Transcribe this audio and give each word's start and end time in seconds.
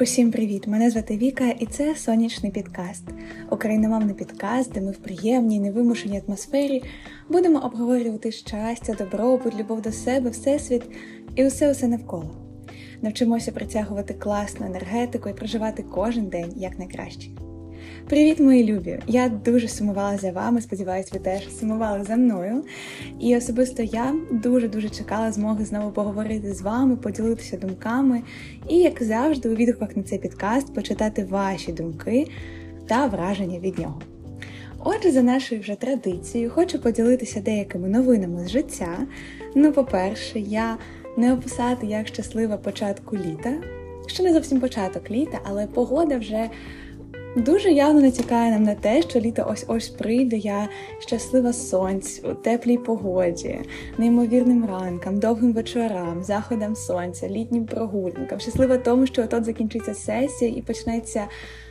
Усім 0.00 0.30
привіт! 0.30 0.66
Мене 0.66 0.90
звати 0.90 1.16
Віка, 1.16 1.44
і 1.58 1.66
це 1.66 1.96
сонячний 1.96 2.52
підкаст, 2.52 3.02
україномовний 3.50 4.14
підкаст, 4.14 4.72
де 4.72 4.80
ми 4.80 4.90
в 4.90 4.96
приємній, 4.96 5.60
невимушеній 5.60 6.22
атмосфері 6.26 6.82
будемо 7.28 7.58
обговорювати 7.58 8.32
щастя, 8.32 8.94
добробут, 8.98 9.56
любов 9.56 9.82
до 9.82 9.92
себе, 9.92 10.30
всесвіт 10.30 10.82
і 11.34 11.46
усе 11.46 11.70
усе 11.70 11.88
навколо. 11.88 12.30
Навчимося 13.02 13.52
притягувати 13.52 14.14
класну 14.14 14.66
енергетику 14.66 15.28
і 15.28 15.34
проживати 15.34 15.84
кожен 15.94 16.26
день 16.26 16.52
як 16.56 16.78
найкраще. 16.78 17.30
Привіт, 18.08 18.40
мої 18.40 18.64
любі! 18.64 18.98
Я 19.06 19.28
дуже 19.28 19.68
сумувала 19.68 20.18
за 20.18 20.30
вами. 20.30 20.60
Сподіваюсь, 20.60 21.12
ви 21.12 21.18
теж 21.18 21.56
сумували 21.60 22.04
за 22.04 22.16
мною. 22.16 22.64
І 23.20 23.36
особисто 23.36 23.82
я 23.82 24.14
дуже-дуже 24.30 24.88
чекала 24.88 25.32
змоги 25.32 25.64
знову 25.64 25.90
поговорити 25.90 26.54
з 26.54 26.62
вами, 26.62 26.96
поділитися 26.96 27.56
думками 27.56 28.22
і, 28.68 28.76
як 28.76 29.02
завжди, 29.02 29.48
у 29.48 29.54
відгуках 29.54 29.96
на 29.96 30.02
цей 30.02 30.18
підкаст 30.18 30.74
почитати 30.74 31.24
ваші 31.24 31.72
думки 31.72 32.26
та 32.86 33.06
враження 33.06 33.58
від 33.58 33.78
нього. 33.78 34.00
Отже, 34.84 35.10
за 35.10 35.22
нашою 35.22 35.60
вже 35.60 35.74
традицією, 35.74 36.50
хочу 36.50 36.78
поділитися 36.78 37.40
деякими 37.40 37.88
новинами 37.88 38.44
з 38.44 38.50
життя. 38.50 38.98
Ну, 39.54 39.72
по-перше, 39.72 40.40
я 40.40 40.76
не 41.16 41.32
описати 41.32 41.86
як 41.86 42.06
щаслива 42.06 42.56
початку 42.56 43.16
літа. 43.16 43.54
Ще 44.06 44.22
не 44.22 44.32
зовсім 44.32 44.60
початок 44.60 45.10
літа, 45.10 45.40
але 45.44 45.66
погода 45.66 46.18
вже 46.18 46.50
Дуже 47.38 47.70
явно 47.70 48.00
натякає 48.00 48.50
нам 48.50 48.62
на 48.62 48.74
те, 48.74 49.02
що 49.02 49.20
літо 49.20 49.46
ось 49.50 49.64
ось 49.68 49.88
прийде. 49.88 50.36
Я 50.36 50.68
щаслива 50.98 51.52
сонць 51.52 52.20
у 52.24 52.34
теплій 52.34 52.78
погоді, 52.78 53.60
неймовірним 53.98 54.66
ранкам, 54.66 55.18
довгим 55.18 55.52
вечорам, 55.52 56.24
заходам 56.24 56.76
сонця, 56.76 57.28
літнім 57.28 57.66
прогулянкам. 57.66 58.40
Щаслива 58.40 58.78
тому, 58.78 59.06
що 59.06 59.22
отот 59.22 59.44
закінчиться 59.44 59.94
сесія 59.94 60.54
і 60.56 60.62
почнеться 60.62 61.26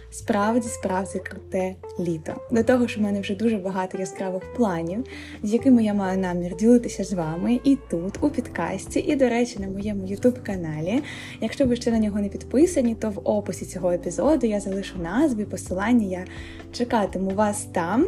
справді 0.09 0.67
справді 0.67 1.19
круте 1.19 1.75
літо. 1.99 2.33
До 2.51 2.63
того 2.63 2.87
ж, 2.87 2.99
у 2.99 3.03
мене 3.03 3.21
вже 3.21 3.35
дуже 3.35 3.57
багато 3.57 3.97
яскравих 3.97 4.53
планів, 4.53 5.03
з 5.43 5.53
якими 5.53 5.83
я 5.83 5.93
маю 5.93 6.19
намір 6.19 6.55
ділитися 6.55 7.03
з 7.03 7.13
вами 7.13 7.59
і 7.63 7.77
тут, 7.89 8.23
у 8.23 8.29
підкасті, 8.29 8.99
і, 8.99 9.15
до 9.15 9.29
речі, 9.29 9.59
на 9.59 9.67
моєму 9.67 10.05
ютуб-каналі. 10.07 11.01
Якщо 11.41 11.65
ви 11.65 11.75
ще 11.75 11.91
на 11.91 11.99
нього 11.99 12.19
не 12.19 12.29
підписані, 12.29 12.95
то 12.95 13.09
в 13.09 13.19
описі 13.23 13.65
цього 13.65 13.91
епізоду 13.91 14.47
я 14.47 14.59
залишу 14.59 14.99
назві, 14.99 15.45
посилання, 15.45 16.07
я 16.07 16.25
чекатиму 16.71 17.29
вас 17.29 17.67
там. 17.73 18.07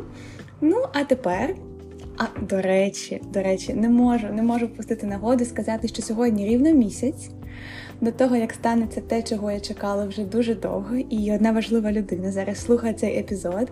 Ну, 0.62 0.84
а 0.94 1.04
тепер. 1.04 1.56
А 2.18 2.40
до 2.42 2.62
речі, 2.62 3.22
до 3.34 3.44
речі, 3.44 3.74
не 3.74 3.90
можу 3.90 4.28
не 4.28 4.42
можу 4.42 4.66
впустити 4.66 5.08
нагоди 5.08 5.46
сказати, 5.46 5.88
що 5.88 6.02
сьогодні 6.02 6.48
рівно 6.48 6.74
місяць 6.74 7.30
до 8.02 8.12
того, 8.12 8.36
як 8.36 8.54
станеться 8.54 9.02
те, 9.02 9.24
чого 9.24 9.52
я 9.52 9.60
чекала 9.60 10.06
вже 10.06 10.24
дуже 10.24 10.56
довго, 10.56 10.96
і 10.96 11.34
одна 11.34 11.52
важлива 11.52 11.92
людина 11.92 12.32
зараз 12.32 12.58
слухає 12.66 12.94
цей 12.94 13.20
епізод. 13.20 13.72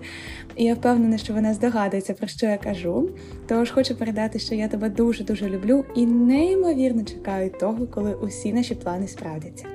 І 0.55 0.63
я 0.63 0.73
впевнена, 0.73 1.17
що 1.17 1.33
вона 1.33 1.53
здогадується, 1.53 2.13
про 2.13 2.27
що 2.27 2.45
я 2.45 2.57
кажу. 2.57 3.09
Тож 3.47 3.71
хочу 3.71 3.95
передати, 3.95 4.39
що 4.39 4.55
я 4.55 4.67
тебе 4.67 4.89
дуже-дуже 4.89 5.49
люблю 5.49 5.85
і 5.95 6.05
неймовірно 6.05 7.03
чекаю 7.03 7.49
того, 7.59 7.87
коли 7.87 8.13
усі 8.13 8.53
наші 8.53 8.75
плани 8.75 9.07
справдяться. 9.07 9.65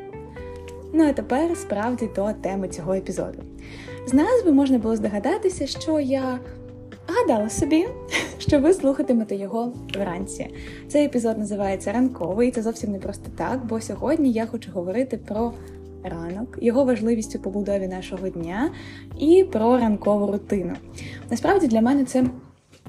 Ну 0.94 1.04
а 1.04 1.12
тепер 1.12 1.56
справді 1.56 2.08
до 2.16 2.32
теми 2.32 2.68
цього 2.68 2.94
епізоду. 2.94 3.38
З 4.06 4.12
назви 4.12 4.52
можна 4.52 4.78
було 4.78 4.96
здогадатися, 4.96 5.66
що 5.66 6.00
я 6.00 6.38
гадала 7.16 7.50
собі, 7.50 7.86
що 8.38 8.60
ви 8.60 8.74
слухатимете 8.74 9.36
його 9.36 9.72
вранці. 9.94 10.54
Цей 10.88 11.04
епізод 11.04 11.38
називається 11.38 11.92
Ранковий, 11.92 12.50
це 12.50 12.62
зовсім 12.62 12.92
не 12.92 12.98
просто 12.98 13.30
так, 13.36 13.66
бо 13.66 13.80
сьогодні 13.80 14.32
я 14.32 14.46
хочу 14.46 14.70
говорити 14.72 15.16
про 15.16 15.52
ранок, 16.04 16.58
його 16.62 16.84
важливість 16.84 17.36
у 17.36 17.38
побудові 17.38 17.88
нашого 17.88 18.28
дня 18.28 18.70
і 19.18 19.44
про 19.52 19.78
ранкову 19.78 20.32
рутину. 20.32 20.72
Насправді 21.30 21.66
для 21.66 21.80
мене 21.80 22.04
це 22.04 22.24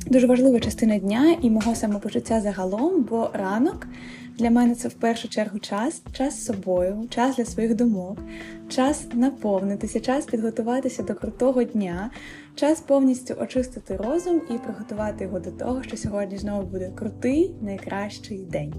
дуже 0.08 0.28
важлива 0.28 0.60
частина 0.60 0.98
дня 0.98 1.36
і 1.42 1.50
мого 1.50 1.76
самопочуття 1.76 2.42
загалом, 2.42 3.04
бо 3.10 3.30
ранок. 3.34 3.88
Для 4.38 4.50
мене 4.50 4.76
це 4.76 4.88
в 4.88 4.94
першу 4.94 5.30
чергу 5.30 5.60
час, 5.60 6.02
час 6.14 6.40
з 6.40 6.46
собою, 6.46 7.06
час 7.10 7.36
для 7.36 7.46
своїх 7.46 7.76
думок, 7.76 8.18
час 8.70 9.06
наповнитися, 9.14 10.00
час 10.00 10.26
підготуватися 10.26 11.04
до 11.04 11.16
крутого 11.16 11.64
дня, 11.64 12.10
час 12.56 12.82
повністю 12.82 13.36
очистити 13.40 13.98
розум 13.98 14.42
і 14.50 14.58
приготувати 14.58 15.24
його 15.24 15.40
до 15.40 15.52
того, 15.52 15.84
що 15.84 15.98
сьогодні 15.98 16.38
знову 16.38 16.68
буде 16.68 16.92
крутий, 16.96 17.56
найкращий 17.62 18.46
день. 18.46 18.74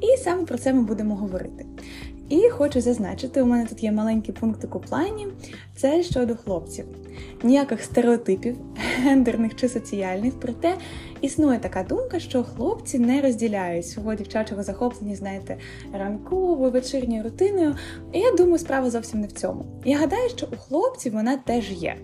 І 0.00 0.16
саме 0.16 0.44
про 0.44 0.58
це 0.58 0.72
ми 0.72 0.82
будемо 0.82 1.16
говорити. 1.16 1.66
І 2.28 2.48
хочу 2.48 2.80
зазначити, 2.80 3.42
у 3.42 3.46
мене 3.46 3.66
тут 3.66 3.82
є 3.82 3.92
маленький 3.92 4.34
пунктик 4.34 4.74
у 4.76 4.80
плані, 4.80 5.26
це 5.76 6.02
щодо 6.02 6.36
хлопців. 6.36 6.84
Ніяких 7.42 7.82
стереотипів, 7.82 8.56
гендерних 9.02 9.56
чи 9.56 9.68
соціальних, 9.68 10.40
проте 10.40 10.74
існує 11.20 11.58
така 11.58 11.82
думка, 11.82 12.20
що 12.20 12.44
хлопці 12.44 12.98
не 12.98 13.20
розділяють 13.20 13.86
свого 13.86 14.14
дівчачого 14.14 14.62
захоплення, 14.62 15.16
знаєте, 15.16 15.56
ранковою, 15.92 16.72
вечірньою 16.72 17.22
рутиною. 17.22 17.74
І 18.12 18.18
я 18.18 18.32
думаю, 18.32 18.58
справа 18.58 18.90
зовсім 18.90 19.20
не 19.20 19.26
в 19.26 19.32
цьому. 19.32 19.64
Я 19.84 19.98
гадаю, 19.98 20.28
що 20.28 20.46
у 20.52 20.56
хлопців 20.56 21.12
вона 21.12 21.36
теж 21.36 21.72
є. 21.72 21.96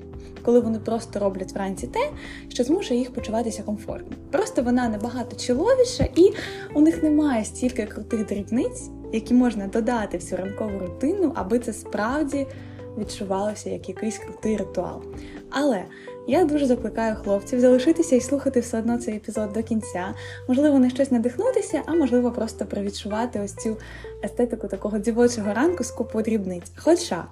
Коли 0.43 0.61
вони 0.61 0.79
просто 0.79 1.21
роблять 1.21 1.53
вранці 1.53 1.87
те, 1.87 2.11
що 2.49 2.65
змушує 2.65 3.01
їх 3.01 3.13
почуватися 3.13 3.63
комфортно. 3.63 4.17
Просто 4.31 4.63
вона 4.63 4.89
набагато 4.89 5.37
чоловіша, 5.37 6.09
і 6.17 6.33
у 6.75 6.81
них 6.81 7.03
немає 7.03 7.45
стільки 7.45 7.87
крутих 7.87 8.27
дрібниць, 8.27 8.91
які 9.15 9.35
можна 9.35 9.67
додати 9.67 10.19
в 10.19 10.23
цю 10.23 10.37
ранкову 10.37 10.79
рутину, 10.79 11.33
аби 11.35 11.59
це 11.59 11.73
справді 11.73 12.47
відчувалося 12.99 13.71
як 13.71 13.89
якийсь 13.89 14.19
крутий 14.19 14.57
ритуал. 14.57 15.03
Але 15.51 15.85
я 16.29 16.45
дуже 16.45 16.67
закликаю 16.67 17.17
хлопців 17.17 17.61
залишитися 17.61 18.17
і 18.17 18.21
слухати 18.21 18.61
все 18.61 18.79
одно 18.79 18.99
цей 18.99 19.17
епізод 19.17 19.53
до 19.53 19.63
кінця. 19.63 20.15
Можливо, 20.49 20.79
не 20.79 20.91
щось 20.91 21.11
надихнутися, 21.11 21.83
а 21.87 21.95
можливо, 21.95 22.31
просто 22.31 22.67
провідчувати 22.67 23.41
ось 23.41 23.55
цю 23.55 23.77
естетику 24.25 24.69
такого 24.69 24.99
дівочого 24.99 25.55
ранку 25.55 25.85
з 25.85 25.91
купу 25.91 26.23
дрібниць. 26.23 26.73
Хоча 26.77 27.25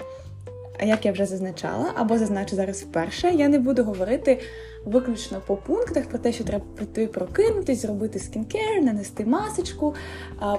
як 0.83 1.07
я 1.07 1.13
вже 1.13 1.27
зазначала, 1.27 1.93
або 1.95 2.19
зазначу 2.19 2.57
зараз 2.57 2.83
вперше, 2.83 3.31
я 3.31 3.49
не 3.49 3.59
буду 3.59 3.85
говорити 3.85 4.41
виключно 4.85 5.41
по 5.47 5.57
пунктах 5.57 6.07
про 6.07 6.19
те, 6.19 6.33
що 6.33 6.45
треба 6.45 6.65
прийти 6.77 7.07
прокинутись, 7.07 7.83
зробити 7.83 8.19
скінкер, 8.19 8.83
нанести 8.83 9.25
масочку, 9.25 9.95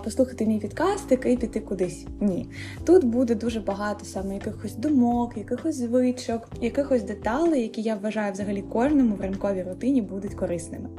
послухати 0.03 0.45
мій 0.45 0.59
підкастик 0.59 1.25
і 1.25 1.37
піти 1.37 1.59
кудись. 1.59 2.05
Ні. 2.21 2.49
Тут 2.85 3.03
буде 3.03 3.35
дуже 3.35 3.59
багато 3.59 4.05
саме 4.05 4.33
якихось 4.33 4.75
думок, 4.75 5.37
якихось 5.37 5.75
звичок, 5.75 6.49
якихось 6.61 7.03
деталей, 7.03 7.61
які 7.61 7.81
я 7.81 7.95
вважаю 7.95 8.33
взагалі 8.33 8.61
кожному 8.61 9.15
в 9.15 9.21
ранковій 9.21 9.63
рутині 9.63 10.01
будуть 10.01 10.33
корисними. 10.33 10.89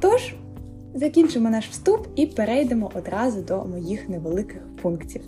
Тож. 0.00 0.34
Закінчимо 0.94 1.50
наш 1.50 1.68
вступ 1.68 2.06
і 2.16 2.26
перейдемо 2.26 2.90
одразу 2.94 3.42
до 3.42 3.64
моїх 3.64 4.08
невеликих 4.08 4.62
пунктів. 4.82 5.22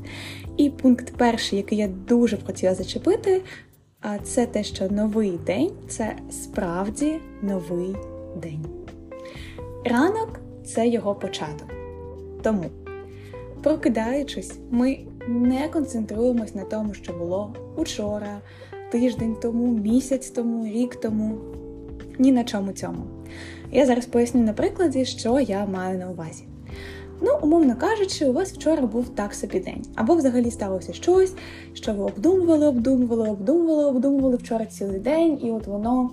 І 0.56 0.70
пункт 0.70 1.12
перший, 1.16 1.58
який 1.58 1.78
я 1.78 1.88
дуже 1.88 2.36
б 2.36 2.46
хотіла 2.46 2.74
зачепити, 2.74 3.42
це 4.22 4.46
те, 4.46 4.64
що 4.64 4.88
новий 4.88 5.38
день 5.46 5.70
це 5.88 6.16
справді 6.30 7.20
новий 7.42 7.96
день. 8.42 8.66
Ранок 9.84 10.40
це 10.64 10.88
його 10.88 11.14
початок. 11.14 11.68
Тому, 12.42 12.64
прокидаючись, 13.62 14.58
ми 14.70 14.98
не 15.28 15.68
концентруємось 15.68 16.54
на 16.54 16.64
тому, 16.64 16.94
що 16.94 17.12
було 17.12 17.54
учора, 17.76 18.40
тиждень 18.92 19.36
тому, 19.42 19.78
місяць 19.78 20.30
тому, 20.30 20.66
рік 20.66 20.96
тому. 20.96 21.38
Ні 22.18 22.32
на 22.32 22.44
чому 22.44 22.72
цьому. 22.72 23.04
Я 23.72 23.86
зараз 23.86 24.06
поясню 24.06 24.42
на 24.42 24.52
прикладі, 24.52 25.04
що 25.04 25.40
я 25.40 25.66
маю 25.66 25.98
на 25.98 26.10
увазі. 26.10 26.44
Ну, 27.22 27.38
умовно 27.42 27.76
кажучи, 27.76 28.26
у 28.26 28.32
вас 28.32 28.52
вчора 28.52 28.82
був 28.86 29.08
так 29.08 29.34
собі 29.34 29.60
день. 29.60 29.84
Або 29.94 30.14
взагалі 30.14 30.50
сталося 30.50 30.92
щось, 30.92 31.32
що 31.74 31.92
ви 31.92 32.04
обдумували, 32.04 32.66
обдумували, 32.66 33.28
обдумували, 33.28 33.84
обдумували 33.84 34.36
вчора 34.36 34.66
цілий 34.66 35.00
день, 35.00 35.38
і 35.42 35.50
от 35.50 35.66
воно 35.66 36.10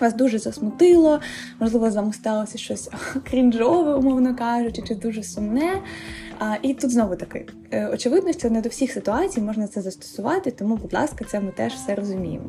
вас 0.00 0.14
дуже 0.14 0.38
засмутило, 0.38 1.20
можливо, 1.60 1.90
з 1.90 1.96
вами 1.96 2.12
сталося 2.12 2.58
щось 2.58 2.90
крінжове, 3.30 3.94
умовно 3.94 4.36
кажучи, 4.36 4.82
чи 4.88 4.94
дуже 4.94 5.22
сумне. 5.22 5.82
А, 6.38 6.56
І 6.62 6.74
тут 6.74 6.90
знову 6.90 7.16
таки, 7.16 7.46
е, 7.70 7.88
очевидно, 7.88 8.32
що 8.32 8.50
не 8.50 8.60
до 8.60 8.68
всіх 8.68 8.92
ситуацій 8.92 9.40
можна 9.40 9.66
це 9.66 9.82
застосувати, 9.82 10.50
тому, 10.50 10.76
будь 10.76 10.94
ласка, 10.94 11.24
це 11.24 11.40
ми 11.40 11.50
теж 11.50 11.72
все 11.72 11.94
розуміємо. 11.94 12.44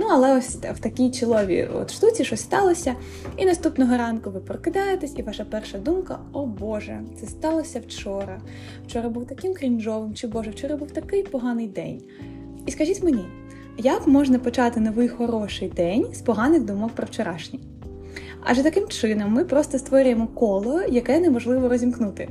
Ну, 0.00 0.06
але 0.10 0.38
ось 0.38 0.56
в 0.56 0.78
такій 0.80 1.10
чоловій 1.10 1.68
от 1.74 1.92
штуці 1.92 2.24
щось 2.24 2.40
сталося, 2.40 2.94
і 3.36 3.46
наступного 3.46 3.96
ранку 3.96 4.30
ви 4.30 4.40
прокидаєтесь, 4.40 5.14
і 5.16 5.22
ваша 5.22 5.44
перша 5.44 5.78
думка: 5.78 6.18
о 6.32 6.46
Боже, 6.46 7.00
це 7.20 7.26
сталося 7.26 7.80
вчора. 7.80 8.40
Вчора 8.86 9.08
був 9.08 9.26
таким 9.26 9.54
крінжовим, 9.54 10.14
чи 10.14 10.26
Боже, 10.26 10.50
вчора 10.50 10.76
був 10.76 10.90
такий 10.90 11.22
поганий 11.22 11.66
день. 11.66 12.02
І 12.66 12.70
скажіть 12.70 13.02
мені, 13.02 13.24
як 13.78 14.06
можна 14.06 14.38
почати 14.38 14.80
новий 14.80 15.08
хороший 15.08 15.68
день 15.68 16.06
з 16.12 16.22
поганих 16.22 16.64
думок 16.64 16.92
про 16.92 17.06
вчорашній? 17.06 17.60
Адже 18.44 18.62
таким 18.62 18.88
чином 18.88 19.32
ми 19.32 19.44
просто 19.44 19.78
створюємо 19.78 20.26
коло, 20.26 20.82
яке 20.82 21.20
неможливо 21.20 21.68
розімкнути. 21.68 22.28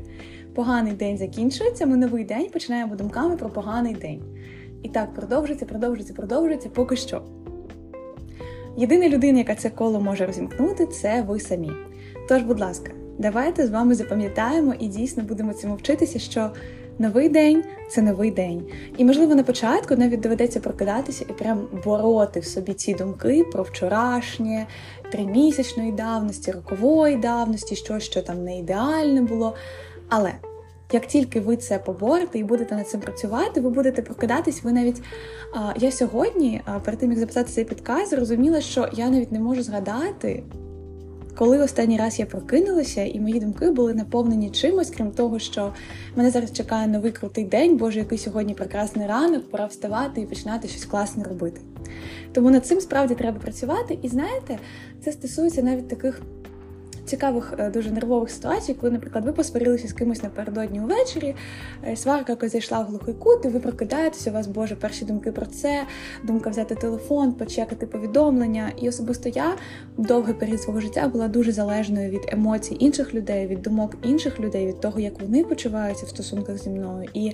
поганий 0.55 0.93
день 0.93 1.17
закінчується, 1.17 1.85
ми 1.85 1.97
новий 1.97 2.23
день 2.23 2.49
починаємо 2.53 2.95
думками 2.95 3.37
про 3.37 3.49
поганий 3.49 3.93
день. 3.93 4.21
І 4.83 4.89
так 4.89 5.13
продовжується, 5.13 5.65
продовжується, 5.65 6.13
продовжується 6.13 6.69
поки 6.69 6.95
що. 6.95 7.21
Єдина 8.79 9.09
людина, 9.09 9.38
яка 9.38 9.56
це 9.56 9.69
коло 9.69 10.01
може 10.01 10.25
розімкнути, 10.25 10.85
це 10.85 11.21
ви 11.21 11.39
самі. 11.39 11.71
Тож, 12.29 12.41
будь 12.41 12.59
ласка, 12.59 12.91
давайте 13.18 13.68
з 13.68 13.69
вами 13.69 13.95
запам'ятаємо 13.95 14.74
і 14.79 14.88
дійсно 14.88 15.24
будемо 15.24 15.53
цьому 15.53 15.75
вчитися, 15.75 16.19
що 16.19 16.51
новий 17.00 17.29
день 17.29 17.63
це 17.89 18.01
новий 18.01 18.31
день. 18.31 18.65
І, 18.97 19.06
можливо, 19.06 19.35
на 19.35 19.44
початку 19.44 19.95
навіть 19.95 20.19
доведеться 20.19 20.59
прокидатися 20.59 21.25
і 21.29 21.33
прям 21.33 21.68
бороти 21.85 22.39
в 22.39 22.45
собі 22.45 22.74
ці 22.74 22.94
думки 22.94 23.45
про 23.51 23.63
вчорашнє, 23.63 24.68
тримісячної 25.12 25.91
давності, 25.91 26.51
рокової 26.51 27.15
давності, 27.15 27.75
що, 27.75 28.00
що 28.00 28.21
там 28.21 28.44
не 28.44 28.59
ідеальне 28.59 29.21
було. 29.21 29.56
Але 30.09 30.31
як 30.94 31.06
тільки 31.06 31.39
ви 31.39 31.57
це 31.57 31.80
поборете 31.80 32.39
і 32.39 32.44
будете 32.44 32.75
над 32.75 32.89
цим 32.89 33.00
працювати, 33.01 33.62
ви 33.62 33.69
будете 33.69 34.01
прокидатись. 34.01 34.63
Ви 34.63 34.72
навіть 34.72 35.01
я 35.78 35.92
сьогодні, 35.92 36.62
перед 36.86 37.00
тим 37.00 37.10
як 37.12 37.19
записати 37.19 37.51
цей 37.51 37.66
підказ, 37.66 38.10
зрозуміла, 38.10 38.62
що 38.62 38.89
я 38.94 39.10
навіть 39.10 39.31
не 39.31 39.39
можу 39.39 39.63
згадати, 39.63 40.44
коли 41.36 41.60
останній 41.60 41.98
раз 41.98 42.19
я 42.19 42.25
прокинулася, 42.25 43.04
і 43.04 43.19
мої 43.19 43.39
думки 43.39 43.72
були 43.72 43.94
наповнені 43.94 44.50
чимось, 44.50 44.89
крім 44.89 45.12
того, 45.12 45.39
що 45.39 45.74
мене 46.16 46.31
зараз 46.31 46.54
чекає 46.54 46.88
новий 46.88 47.12
крутий 47.12 47.45
день, 47.45 47.78
боже, 47.78 48.00
який 48.00 48.18
сьогодні 48.18 48.54
прекрасний 48.54 49.07
ранок, 49.07 49.50
пора 49.50 49.66
вставати 49.66 50.22
і 50.22 50.25
починати 50.25 50.68
щось 50.68 50.86
класне 50.86 51.24
робити. 51.24 51.62
Тому 52.34 52.51
над 52.51 52.66
цим 52.66 52.81
справді 52.81 53.16
треба 53.16 53.39
працювати. 53.39 54.00
І 54.01 54.07
знаєте, 54.07 54.60
це 55.04 55.12
стосується 55.12 55.62
навіть 55.62 55.88
таких 55.88 56.22
цікавих, 57.07 57.54
е, 57.59 57.69
дуже 57.69 57.92
нервових 57.92 58.30
ситуацій, 58.30 58.74
коли, 58.74 58.92
наприклад, 58.92 59.25
ви 59.25 59.31
посварилися 59.31 59.88
з 59.88 59.94
кимось 59.94 60.24
напередодні 60.24 60.81
увечері, 60.81 61.36
е, 61.88 61.95
сварка 61.95 62.31
якось 62.31 62.51
зайшла 62.51 62.80
в 62.80 62.86
глухий 62.86 63.13
кут, 63.13 63.45
і 63.45 63.48
ви 63.48 63.59
прокидаєтеся, 63.59 64.30
у 64.30 64.33
вас 64.33 64.48
Боже, 64.48 64.75
перші 64.75 65.06
думки 65.06 65.31
про 65.31 65.45
це, 65.45 65.83
думка 66.24 66.50
взяти 66.50 66.75
телефон, 66.75 67.33
почекати 67.33 67.88
повідомлення. 67.88 68.71
І 68.81 68.89
особисто 68.89 69.30
я 69.30 69.56
довгий 69.98 70.33
період 70.33 70.62
свого 70.62 70.80
життя 70.80 71.07
була 71.07 71.27
дуже 71.27 71.51
залежною 71.51 72.09
від 72.09 72.21
емоцій 72.27 72.77
інших 72.80 73.13
людей, 73.13 73.48
від 73.48 73.62
думок 73.62 73.98
інших 74.03 74.39
людей, 74.39 74.68
від 74.68 74.80
того, 74.80 75.00
як 75.00 75.21
вони 75.21 75.44
почуваються 75.44 76.06
в 76.06 76.10
стосунках 76.10 76.57
зі 76.57 76.69
мною. 76.69 77.10
І 77.13 77.31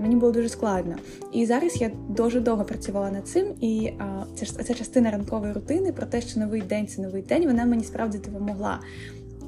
Мені 0.00 0.16
було 0.16 0.32
дуже 0.32 0.48
складно. 0.48 0.96
І 1.32 1.46
зараз 1.46 1.80
я 1.80 1.90
дуже 2.08 2.40
довго 2.40 2.64
працювала 2.64 3.10
над 3.10 3.28
цим, 3.28 3.46
і 3.60 3.92
а, 3.98 4.24
ця, 4.36 4.46
ця 4.46 4.74
частина 4.74 5.10
ранкової 5.10 5.52
рутини 5.52 5.92
про 5.92 6.06
те, 6.06 6.20
що 6.20 6.40
новий 6.40 6.62
день 6.62 6.86
це 6.86 7.02
новий 7.02 7.22
день, 7.22 7.46
вона 7.46 7.64
мені 7.64 7.84
справді 7.84 8.18
допомогла. 8.18 8.80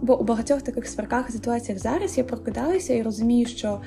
Бо 0.02 0.20
у 0.20 0.24
багатьох 0.24 0.62
таких 0.62 0.88
сварках 0.88 1.30
ситуаціях 1.30 1.80
зараз 1.80 2.18
я 2.18 2.24
прокидаюся 2.24 2.94
і 2.94 3.02
розумію, 3.02 3.46
що 3.46 3.80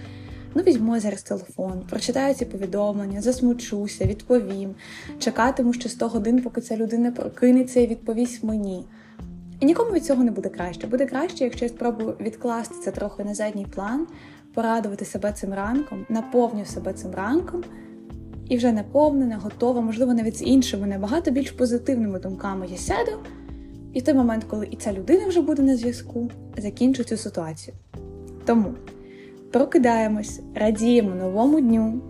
ну 0.56 0.64
візьму 0.64 1.00
зараз 1.00 1.24
телефон, 1.24 1.84
прочитаю 1.90 2.34
ці 2.34 2.46
повідомлення, 2.46 3.22
засмучуся, 3.22 4.06
відповім, 4.06 4.76
чекатиму 5.20 5.74
ще 5.74 5.90
100 5.90 6.08
годин, 6.08 6.42
поки 6.42 6.62
ця 6.62 6.78
людина 6.78 7.12
прокинеться 7.12 7.80
і 7.80 7.88
відповість 7.88 8.44
мені. 8.44 8.86
І 9.60 9.66
нікому 9.66 9.92
від 9.92 10.06
цього 10.06 10.24
не 10.24 10.32
буде 10.32 10.50
краще. 10.50 10.88
Буде 10.88 11.06
краще, 11.06 11.44
якщо 11.44 11.66
я 11.66 11.70
спробую 11.70 12.16
відкласти 12.22 12.76
це 12.84 12.92
трохи 12.92 13.24
на 13.24 13.36
задній 13.36 13.66
план, 13.76 14.08
порадувати 14.56 15.06
себе 15.06 15.32
цим 15.32 15.54
ранком, 15.54 16.06
наповню 16.10 16.66
себе 16.66 16.94
цим 16.94 17.12
ранком 17.12 17.64
і 18.50 18.58
вже 18.58 18.72
наповнена, 18.72 19.38
готова, 19.38 19.82
можливо, 19.82 20.14
навіть 20.14 20.38
з 20.38 20.42
іншими, 20.42 20.88
набагато 20.88 21.32
більш 21.32 21.52
позитивними 21.52 22.20
думками 22.20 22.68
я 22.72 22.78
сяду. 22.78 23.12
І 23.94 24.00
в 24.00 24.04
той 24.04 24.14
момент, 24.14 24.44
коли 24.44 24.68
і 24.72 24.76
ця 24.76 24.94
людина 24.94 25.28
вже 25.28 25.42
буде 25.42 25.64
на 25.64 25.78
зв'язку, 25.78 26.30
закінчу 26.58 27.04
цю 27.04 27.18
ситуацію. 27.18 27.78
Тому 28.46 28.74
прокидаємось, 29.52 30.42
радіємо 30.56 31.16
новому 31.16 31.62
дню, 31.62 32.02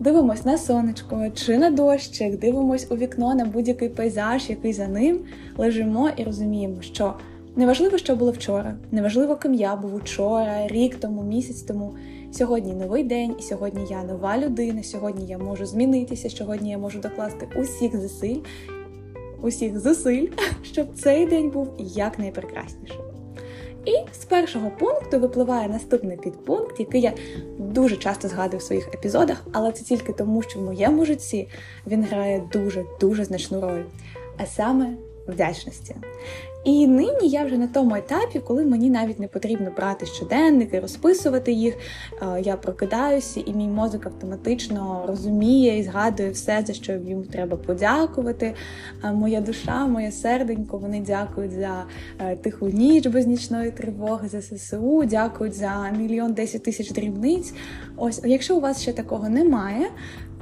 дивимось 0.00 0.44
на 0.44 0.58
сонечко 0.58 1.30
чи 1.34 1.58
на 1.58 1.70
дощик, 1.70 2.38
дивимось 2.38 2.86
у 2.90 2.96
вікно 2.96 3.34
на 3.34 3.44
будь-який 3.44 3.88
пейзаж, 3.88 4.50
який 4.50 4.72
за 4.72 4.88
ним 4.88 5.20
лежимо 5.56 6.10
і 6.16 6.24
розуміємо, 6.24 6.82
що 6.82 7.14
неважливо, 7.56 7.98
що 7.98 8.16
було 8.16 8.32
вчора, 8.32 8.74
неважливо, 8.90 9.36
ким 9.36 9.54
я 9.54 9.76
був 9.76 9.94
учора, 9.94 10.66
рік 10.66 10.96
тому, 10.96 11.22
місяць 11.22 11.62
тому. 11.62 11.94
Сьогодні 12.32 12.74
новий 12.74 13.04
день, 13.04 13.36
і 13.38 13.42
сьогодні 13.42 13.86
я 13.90 14.04
нова 14.04 14.38
людина. 14.38 14.82
Сьогодні 14.82 15.26
я 15.26 15.38
можу 15.38 15.66
змінитися. 15.66 16.30
Сьогодні 16.30 16.70
я 16.70 16.78
можу 16.78 16.98
докласти 16.98 17.48
усіх 17.56 18.00
зусиль, 18.00 18.38
усіх 19.42 19.80
зусиль, 19.80 20.26
щоб 20.62 20.86
цей 20.94 21.26
день 21.26 21.50
був 21.50 21.68
якнайпрекраснішим. 21.78 23.00
І 23.84 23.92
з 24.12 24.24
першого 24.24 24.70
пункту 24.70 25.18
випливає 25.18 25.68
наступний 25.68 26.16
підпункт, 26.16 26.80
який 26.80 27.00
я 27.00 27.12
дуже 27.58 27.96
часто 27.96 28.28
згадую 28.28 28.58
в 28.58 28.62
своїх 28.62 28.88
епізодах, 28.94 29.46
але 29.52 29.72
це 29.72 29.84
тільки 29.84 30.12
тому, 30.12 30.42
що 30.42 30.60
в 30.60 30.62
моєму 30.62 31.04
житті 31.04 31.48
він 31.86 32.04
грає 32.04 32.42
дуже-дуже 32.52 33.24
значну 33.24 33.60
роль, 33.60 33.82
а 34.38 34.46
саме 34.46 34.94
вдячності. 35.28 35.96
І 36.64 36.86
нині 36.86 37.28
я 37.28 37.44
вже 37.44 37.58
на 37.58 37.66
тому 37.66 37.96
етапі, 37.96 38.40
коли 38.40 38.64
мені 38.64 38.90
навіть 38.90 39.20
не 39.20 39.28
потрібно 39.28 39.70
брати 39.76 40.06
щоденники, 40.06 40.80
розписувати 40.80 41.52
їх. 41.52 41.74
Я 42.40 42.56
прокидаюся, 42.56 43.40
і 43.46 43.52
мій 43.52 43.68
мозок 43.68 44.06
автоматично 44.06 45.04
розуміє 45.08 45.78
і 45.78 45.82
згадує 45.82 46.30
все, 46.30 46.64
за 46.66 46.72
що 46.72 46.92
йому 46.92 47.22
треба 47.22 47.56
подякувати. 47.56 48.54
Моя 49.12 49.40
душа, 49.40 49.86
моє 49.86 50.12
серденько, 50.12 50.78
вони 50.78 51.00
дякують 51.00 51.52
за 51.52 51.84
е, 52.18 52.36
тиху 52.36 52.68
ніч 52.68 53.06
без 53.06 53.26
нічної 53.26 53.70
тривоги, 53.70 54.28
за 54.28 54.42
ССУ, 54.42 55.04
дякують 55.04 55.54
за 55.54 55.90
мільйон 55.98 56.32
десять 56.32 56.62
тисяч 56.62 56.90
дрібниць. 56.90 57.54
Ось, 57.96 58.20
якщо 58.24 58.56
у 58.56 58.60
вас 58.60 58.82
ще 58.82 58.92
такого 58.92 59.28
немає, 59.28 59.86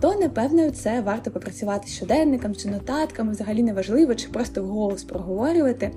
то 0.00 0.14
напевно 0.14 0.70
це 0.70 1.00
варто 1.00 1.31
попрацювати 1.31 1.88
з 1.88 1.91
щоденником 1.91 2.55
чи 2.55 2.69
нотатками, 2.69 3.32
взагалі 3.32 3.62
неважливо, 3.62 4.14
чи 4.14 4.29
просто 4.29 4.62
вголос 4.62 5.05
проговорювати. 5.05 5.91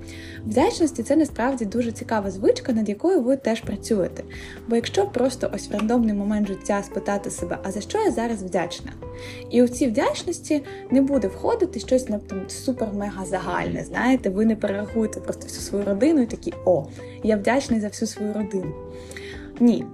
Вдячності 0.46 1.02
це 1.02 1.16
насправді 1.16 1.64
дуже 1.64 1.92
цікава 1.92 2.30
звичка, 2.30 2.72
над 2.72 2.88
якою 2.88 3.20
ви 3.20 3.36
теж 3.36 3.60
працюєте. 3.60 4.22
Бо 4.68 4.76
якщо 4.76 5.06
просто 5.06 5.50
ось 5.54 5.68
в 5.68 5.72
рандомний 5.72 6.14
момент 6.14 6.48
життя 6.48 6.82
спитати 6.82 7.30
себе, 7.30 7.58
а 7.62 7.70
за 7.70 7.80
що 7.80 7.98
я 7.98 8.10
зараз 8.10 8.42
вдячна? 8.42 8.92
І 9.50 9.62
у 9.62 9.68
цій 9.68 9.86
вдячності 9.86 10.62
не 10.90 11.02
буде 11.02 11.28
входити 11.28 11.80
щось 11.80 12.08
на 12.08 12.20
супер-мега 12.48 13.24
загальне. 13.24 13.84
Знаєте, 13.84 14.30
ви 14.30 14.44
не 14.44 14.56
перерахуєте 14.56 15.20
просто 15.20 15.42
всю 15.42 15.60
свою 15.60 15.84
родину 15.84 16.22
і 16.22 16.26
такі 16.26 16.52
о, 16.64 16.86
я 17.22 17.36
вдячний 17.36 17.80
за 17.80 17.88
всю 17.88 18.08
свою 18.08 18.32
родину. 18.32 18.72
Ні. 19.60 19.84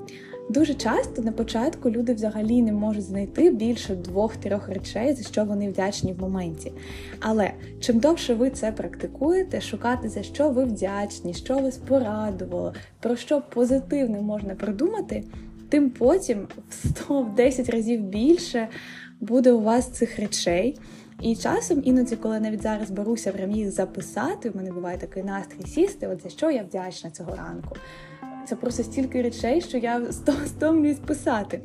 Дуже 0.51 0.75
часто 0.75 1.23
на 1.23 1.33
початку 1.33 1.91
люди 1.91 2.15
взагалі 2.15 2.63
не 2.63 2.73
можуть 2.73 3.05
знайти 3.05 3.51
більше 3.51 3.95
двох-трьох 3.95 4.69
речей, 4.69 5.15
за 5.15 5.23
що 5.23 5.45
вони 5.45 5.69
вдячні 5.69 6.13
в 6.13 6.21
моменті. 6.21 6.73
Але 7.21 7.51
чим 7.81 7.99
довше 7.99 8.35
ви 8.35 8.51
це 8.51 8.73
практикуєте, 8.73 9.61
шукати 9.61 10.09
за 10.09 10.23
що 10.23 10.51
ви 10.51 10.65
вдячні, 10.65 11.35
що 11.35 11.59
вас 11.59 11.77
порадувало, 11.77 12.75
про 13.01 13.17
що 13.17 13.41
позитивне 13.41 14.21
можна 14.21 14.55
придумати, 14.55 15.25
тим 15.69 15.91
потім 15.91 16.49
в 16.69 17.11
100-10 17.11 17.73
разів 17.73 18.01
більше 18.01 18.69
буде 19.21 19.53
у 19.53 19.61
вас 19.61 19.87
цих 19.87 20.19
речей. 20.19 20.79
І 21.23 21.37
часом, 21.37 21.83
іноді, 21.85 22.17
коли 22.17 22.41
навіть 22.41 22.63
зараз 22.63 22.91
беруся 22.91 23.33
прям 23.33 23.51
їх 23.51 23.71
записати, 23.71 24.51
в 24.51 24.57
мене 24.57 24.73
буває 24.73 24.99
такий 24.99 25.23
настрій 25.23 25.67
сісти, 25.67 26.09
от 26.09 26.23
за 26.23 26.29
що 26.29 26.51
я 26.51 26.63
вдячна 26.63 27.11
цього 27.11 27.37
ранку. 27.37 27.77
Це 28.49 28.57
просто 28.57 28.83
стільки 28.83 29.23
речей, 29.23 29.61
що 29.61 29.79
я 29.79 30.03
стомлююсь 30.47 30.99
писати. 30.99 31.61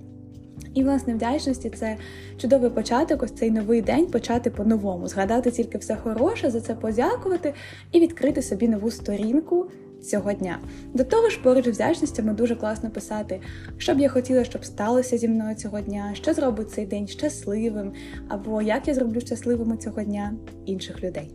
І, 0.73 0.83
власне, 0.83 1.13
вдячності 1.13 1.69
це 1.69 1.97
чудовий 2.37 2.69
початок, 2.69 3.23
ось 3.23 3.31
цей 3.31 3.51
новий 3.51 3.81
день 3.81 4.05
почати 4.05 4.49
по-новому, 4.49 5.07
згадати 5.07 5.51
тільки 5.51 5.77
все 5.77 5.95
хороше, 5.95 6.49
за 6.49 6.61
це 6.61 6.75
подякувати 6.75 7.53
і 7.91 7.99
відкрити 7.99 8.41
собі 8.41 8.67
нову 8.67 8.91
сторінку 8.91 9.65
цього 10.01 10.33
дня. 10.33 10.59
До 10.93 11.03
того 11.03 11.29
ж, 11.29 11.39
поруч 11.43 11.67
вдячностями 11.67 12.33
дуже 12.33 12.55
класно 12.55 12.89
писати, 12.89 13.41
що 13.77 13.95
б 13.95 13.99
я 13.99 14.09
хотіла, 14.09 14.43
щоб 14.43 14.65
сталося 14.65 15.17
зі 15.17 15.27
мною 15.27 15.55
цього 15.55 15.81
дня, 15.81 16.11
що 16.13 16.33
зробить 16.33 16.71
цей 16.71 16.85
день 16.85 17.07
щасливим, 17.07 17.93
або 18.27 18.61
як 18.61 18.87
я 18.87 18.93
зроблю 18.93 19.21
щасливими 19.21 19.77
цього 19.77 20.03
дня 20.03 20.33
інших 20.65 21.03
людей. 21.03 21.31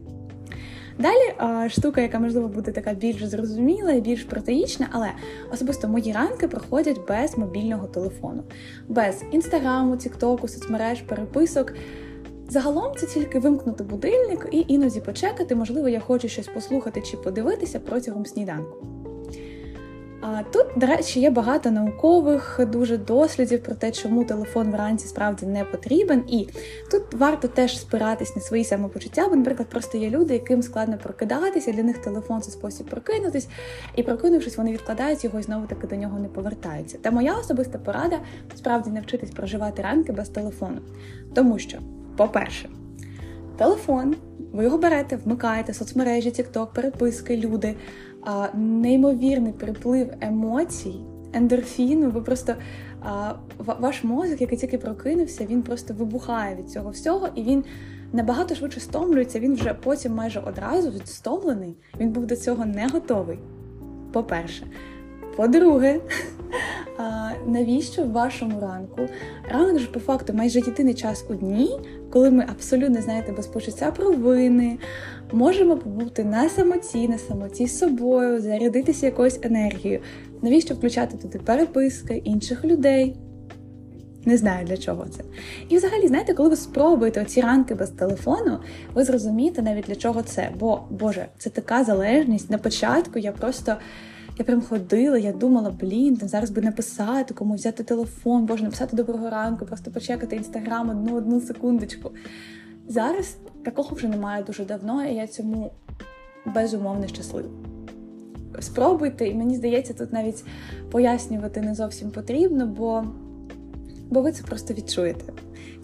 Далі 0.99 1.69
штука, 1.71 2.01
яка 2.01 2.19
можливо 2.19 2.49
буде 2.49 2.73
така 2.73 2.95
більш 2.95 3.25
зрозуміла 3.25 3.93
і 3.93 4.01
більш 4.01 4.25
протеїчна, 4.25 4.89
але 4.93 5.09
особисто 5.53 5.89
мої 5.89 6.13
ранки 6.13 6.49
проходять 6.49 7.01
без 7.09 7.39
мобільного 7.39 7.87
телефону, 7.87 8.43
без 8.89 9.23
інстаграму, 9.33 9.97
тіктоку, 9.97 10.49
соцмереж, 10.49 11.01
переписок. 11.01 11.73
Загалом 12.49 12.95
це 12.97 13.07
тільки 13.07 13.39
вимкнути 13.39 13.85
будильник 13.85 14.49
і 14.53 14.65
іноді 14.69 15.01
почекати, 15.01 15.55
можливо, 15.55 15.89
я 15.89 16.01
хочу 16.01 16.29
щось 16.29 16.47
послухати 16.47 17.03
чи 17.03 17.17
подивитися 17.17 17.81
протягом 17.81 18.27
сніданку. 18.27 19.00
А 20.21 20.43
тут, 20.43 20.67
до 20.77 20.87
речі, 20.87 21.21
є 21.21 21.31
багато 21.31 21.71
наукових 21.71 22.61
дуже 22.73 22.99
дослідів 22.99 23.63
про 23.63 23.75
те, 23.75 23.91
чому 23.91 24.25
телефон 24.25 24.71
вранці 24.71 25.09
справді 25.09 25.47
не 25.47 25.65
потрібен. 25.65 26.25
І 26.29 26.49
тут 26.91 27.15
варто 27.15 27.49
теж 27.49 27.81
спиратись 27.81 28.37
на 28.37 28.43
свої 28.43 28.65
самопочуття, 28.65 29.29
бо, 29.29 29.37
наприклад, 29.37 29.69
просто 29.69 29.99
є 29.99 30.11
люди, 30.11 30.35
яким 30.35 30.63
складно 30.63 30.99
прокидатися, 30.99 31.73
для 31.73 31.83
них 31.83 31.99
телефон 31.99 32.43
це 32.43 32.51
спосіб 32.51 32.87
прокинутись, 32.87 33.49
і 33.97 34.03
прокинувшись, 34.03 34.57
вони 34.57 34.73
відкладають 34.73 35.25
його 35.25 35.39
і 35.39 35.43
знову 35.43 35.67
таки 35.67 35.87
до 35.87 35.97
нього 35.97 36.19
не 36.19 36.29
повертаються. 36.29 36.99
Та 36.99 37.11
моя 37.11 37.35
особиста 37.35 37.79
порада 37.79 38.19
справді 38.57 38.91
навчитись 38.91 39.31
проживати 39.31 39.83
ранки 39.83 40.13
без 40.13 40.29
телефону. 40.29 40.81
Тому 41.35 41.59
що, 41.59 41.79
по-перше, 42.17 42.69
телефон, 43.57 44.17
ви 44.53 44.65
його 44.65 44.79
берете, 44.79 45.17
вмикаєте 45.17 45.75
соцмережі, 45.75 46.31
TikTok, 46.31 46.67
переписки, 46.75 47.37
люди 47.37 47.75
неймовірний 48.55 49.53
приплив 49.53 50.11
емоцій, 50.21 51.01
ендорфіну. 51.33 52.11
Ви 52.11 52.21
просто 52.21 52.55
ваш 53.59 54.05
мозок, 54.05 54.41
який 54.41 54.59
тільки 54.59 54.79
прокинувся, 54.79 55.47
він 55.47 55.63
просто 55.63 55.95
вибухає 55.95 56.57
від 56.57 56.71
цього 56.71 56.91
всього, 56.91 57.29
і 57.35 57.43
він 57.43 57.65
набагато 58.13 58.55
швидше 58.55 58.81
стомлюється. 58.81 59.41
Він 59.41 59.55
вже 59.55 59.75
потім 59.75 60.15
майже 60.15 60.41
одразу 60.41 60.91
відстомлений. 60.91 61.77
Він 62.01 62.11
був 62.11 62.27
до 62.27 62.37
цього 62.37 62.65
не 62.65 62.89
готовий. 62.89 63.39
По-перше. 64.13 64.67
По-друге, 65.37 66.01
навіщо 67.47 68.03
в 68.03 68.13
вашому 68.13 68.61
ранку? 68.61 69.09
Ранок 69.51 69.79
ж 69.79 69.91
по 69.91 70.01
факту 70.01 70.33
майже 70.33 70.59
єдиний 70.59 70.95
час 70.95 71.25
у 71.29 71.35
дні, 71.35 71.79
коли 72.11 72.31
ми 72.31 72.47
абсолютно 72.51 73.03
знаєте 73.03 73.33
без 73.33 73.47
почуття 73.47 73.91
провини, 73.91 74.79
можемо 75.33 75.77
побути 75.77 76.25
на 76.25 76.49
самоті, 76.49 77.09
на 77.09 77.19
самоті 77.19 77.67
з 77.67 77.79
собою, 77.79 78.41
зарядитися 78.41 79.07
якоюсь 79.07 79.39
енергією. 79.43 80.01
Навіщо 80.43 80.75
включати 80.75 81.17
туди 81.17 81.39
переписки 81.39 82.23
інших 82.25 82.65
людей? 82.65 83.17
Не 84.25 84.37
знаю 84.37 84.67
для 84.67 84.77
чого 84.77 85.07
це. 85.07 85.25
І 85.69 85.77
взагалі, 85.77 86.09
знаєте, 86.09 86.35
коли 86.35 86.49
ви 86.49 86.57
спробуєте 86.57 87.23
оці 87.23 87.41
ранки 87.41 87.75
без 87.75 87.91
телефону, 87.91 88.59
ви 88.95 89.05
зрозумієте 89.05 89.63
навіть 89.63 89.85
для 89.85 89.95
чого 89.95 90.23
це. 90.23 90.51
Бо, 90.59 90.81
Боже, 90.91 91.27
це 91.39 91.51
така 91.51 91.85
залежність. 91.85 92.51
На 92.51 92.59
початку 92.59 93.19
я 93.19 93.33
просто. 93.33 93.77
Я 94.41 94.45
прям 94.45 94.63
ходила, 94.63 95.19
я 95.19 95.33
думала, 95.33 95.71
блін, 95.81 96.17
там 96.17 96.29
зараз 96.29 96.51
би 96.51 96.63
написати, 96.63 97.35
кому 97.35 97.55
взяти 97.55 97.85
телефон, 97.85 98.47
боже, 98.47 98.65
написати 98.65 98.97
доброго 98.97 99.31
ранку, 99.31 99.67
просто 99.67 99.91
почекати 99.91 100.37
інстаграм 100.37 100.91
одну 100.91 101.17
одну 101.17 101.41
секундочку. 101.41 102.11
Зараз 102.89 103.37
такого 103.65 103.97
вже 103.97 104.09
немає 104.09 104.43
дуже 104.43 104.65
давно, 104.65 105.05
і 105.05 105.15
я 105.15 105.27
цьому 105.27 105.73
безумовно 106.47 107.07
щаслива. 107.07 107.49
Спробуйте, 108.61 109.29
і 109.29 109.35
мені 109.35 109.57
здається, 109.57 109.95
тут 109.95 110.13
навіть 110.13 110.45
пояснювати 110.91 111.61
не 111.61 111.75
зовсім 111.75 112.11
потрібно, 112.11 112.67
бо 112.67 113.05
бо 114.11 114.23
ви 114.23 114.33
це 114.33 114.43
просто 114.43 114.75
відчуєте. 114.75 115.33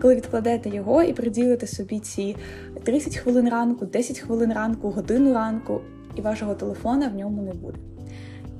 Коли 0.00 0.14
відкладете 0.14 0.70
його 0.70 1.02
і 1.02 1.12
приділите 1.12 1.66
собі 1.66 1.98
ці 1.98 2.36
30 2.82 3.16
хвилин 3.16 3.48
ранку, 3.48 3.86
10 3.86 4.18
хвилин 4.18 4.52
ранку, 4.52 4.90
годину 4.90 5.34
ранку, 5.34 5.80
і 6.14 6.20
вашого 6.20 6.54
телефона 6.54 7.08
в 7.08 7.14
ньому 7.14 7.42
не 7.42 7.52
буде. 7.52 7.78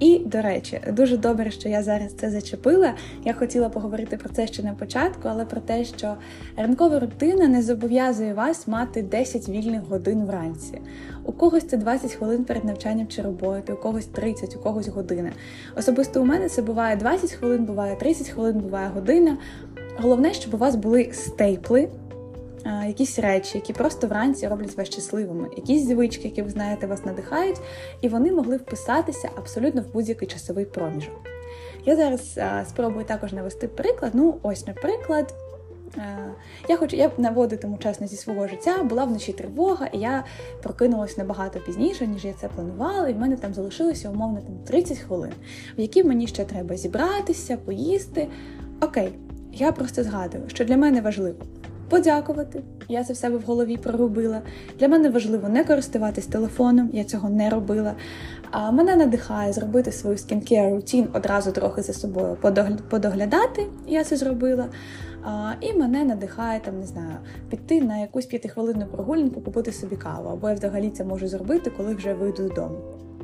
І, 0.00 0.18
до 0.18 0.42
речі, 0.42 0.80
дуже 0.92 1.16
добре, 1.16 1.50
що 1.50 1.68
я 1.68 1.82
зараз 1.82 2.12
це 2.12 2.30
зачепила. 2.30 2.94
Я 3.24 3.32
хотіла 3.32 3.68
поговорити 3.68 4.16
про 4.16 4.28
це 4.28 4.46
ще 4.46 4.62
на 4.62 4.74
початку, 4.74 5.28
але 5.28 5.44
про 5.44 5.60
те, 5.60 5.84
що 5.84 6.14
ранкова 6.56 6.98
рутина 7.00 7.48
не 7.48 7.62
зобов'язує 7.62 8.34
вас 8.34 8.68
мати 8.68 9.02
10 9.02 9.48
вільних 9.48 9.82
годин 9.82 10.24
вранці. 10.24 10.80
У 11.24 11.32
когось 11.32 11.64
це 11.64 11.76
20 11.76 12.12
хвилин 12.12 12.44
перед 12.44 12.64
навчанням 12.64 13.06
чи 13.06 13.22
роботою, 13.22 13.78
у 13.78 13.82
когось 13.82 14.06
30, 14.06 14.56
у 14.56 14.58
когось 14.58 14.88
година. 14.88 15.32
Особисто 15.76 16.22
у 16.22 16.24
мене 16.24 16.48
це 16.48 16.62
буває 16.62 16.96
20 16.96 17.32
хвилин, 17.32 17.64
буває 17.64 17.96
30 17.96 18.28
хвилин, 18.28 18.58
буває 18.58 18.88
година. 18.88 19.36
Головне, 19.98 20.34
щоб 20.34 20.54
у 20.54 20.56
вас 20.56 20.76
були 20.76 21.10
стейпли 21.12 21.88
якісь 22.86 23.18
речі, 23.18 23.58
які 23.58 23.72
просто 23.72 24.06
вранці 24.06 24.48
роблять 24.48 24.76
вас 24.76 24.86
щасливими, 24.86 25.48
якісь 25.56 25.86
звички, 25.86 26.28
які 26.28 26.42
ви 26.42 26.50
знаєте, 26.50 26.86
вас 26.86 27.04
надихають, 27.04 27.60
і 28.00 28.08
вони 28.08 28.32
могли 28.32 28.56
вписатися 28.56 29.30
абсолютно 29.38 29.82
в 29.82 29.92
будь-який 29.92 30.28
часовий 30.28 30.64
проміжок. 30.64 31.14
Я 31.84 31.96
зараз 31.96 32.38
а, 32.38 32.64
спробую 32.64 33.04
також 33.04 33.32
навести 33.32 33.68
приклад. 33.68 34.10
Ну, 34.14 34.38
ось, 34.42 34.66
наприклад. 34.66 35.34
Я 36.68 36.76
хочу, 36.76 36.96
я 36.96 37.10
наводитиму 37.18 37.78
чесно 37.78 38.06
зі 38.06 38.16
свого 38.16 38.48
життя, 38.48 38.82
була 38.82 39.04
вночі 39.04 39.32
тривога, 39.32 39.86
і 39.86 39.98
я 39.98 40.24
прокинулась 40.62 41.18
набагато 41.18 41.60
пізніше, 41.60 42.06
ніж 42.06 42.24
я 42.24 42.32
це 42.32 42.48
планувала, 42.48 43.08
і 43.08 43.12
в 43.12 43.18
мене 43.18 43.36
там 43.36 43.54
залишилося 43.54 44.10
умовно 44.10 44.40
там 44.40 44.54
30 44.66 44.98
хвилин, 44.98 45.32
в 45.78 45.80
які 45.80 46.04
мені 46.04 46.26
ще 46.26 46.44
треба 46.44 46.76
зібратися, 46.76 47.56
поїсти. 47.56 48.28
Окей, 48.80 49.12
я 49.52 49.72
просто 49.72 50.04
згадую, 50.04 50.44
що 50.46 50.64
для 50.64 50.76
мене 50.76 51.00
важливо 51.00 51.38
подякувати. 51.88 52.62
Я 52.88 53.04
це 53.04 53.12
в 53.12 53.16
себе 53.16 53.36
в 53.36 53.42
голові 53.42 53.76
прорубила. 53.76 54.42
Для 54.78 54.88
мене 54.88 55.10
важливо 55.10 55.48
не 55.48 55.64
користуватись 55.64 56.26
телефоном, 56.26 56.90
я 56.92 57.04
цього 57.04 57.30
не 57.30 57.50
робила. 57.50 57.94
А 58.50 58.70
мене 58.70 58.96
надихає 58.96 59.52
зробити 59.52 59.92
свою 59.92 60.18
скінкер 60.18 60.72
рутін 60.72 61.08
одразу 61.12 61.52
трохи 61.52 61.82
за 61.82 61.92
собою 61.92 62.36
подоглядати. 62.90 63.66
Я 63.86 64.04
це 64.04 64.16
зробила. 64.16 64.66
А, 65.24 65.52
І 65.60 65.72
мене 65.72 66.04
надихає 66.04 66.60
там, 66.60 66.80
не 66.80 66.86
знаю, 66.86 67.16
піти 67.50 67.80
на 67.80 67.98
якусь 67.98 68.26
п'ятихвилинну 68.26 68.86
прогулянку, 68.86 69.40
купити 69.40 69.72
собі 69.72 69.96
каву. 69.96 70.28
Або 70.28 70.48
я 70.48 70.54
взагалі 70.54 70.90
це 70.90 71.04
можу 71.04 71.28
зробити, 71.28 71.70
коли 71.76 71.94
вже 71.94 72.14
вийду 72.14 72.48
додому. 72.48 72.78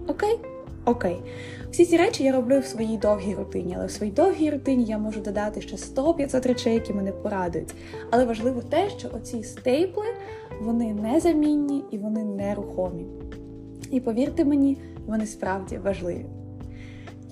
Окей? 0.09 0.38
Окей, 0.84 1.22
всі 1.70 1.84
ці 1.84 1.96
речі 1.96 2.24
я 2.24 2.32
роблю 2.32 2.58
в 2.58 2.64
своїй 2.64 2.96
довгій 2.96 3.34
рутині, 3.34 3.74
але 3.76 3.86
в 3.86 3.90
своїй 3.90 4.12
довгій 4.12 4.50
рутині 4.50 4.84
я 4.84 4.98
можу 4.98 5.20
додати 5.20 5.60
ще 5.60 5.76
100-500 5.76 6.48
речей, 6.48 6.74
які 6.74 6.92
мене 6.92 7.12
порадують. 7.12 7.74
Але 8.10 8.24
важливо 8.24 8.60
те, 8.60 8.90
що 8.90 9.08
оці 9.14 9.42
стейпли 9.42 10.04
вони 10.60 10.94
незамінні 10.94 11.84
і 11.90 11.98
вони 11.98 12.24
нерухомі. 12.24 13.06
І 13.90 14.00
повірте 14.00 14.44
мені, 14.44 14.78
вони 15.06 15.26
справді 15.26 15.78
важливі. 15.78 16.26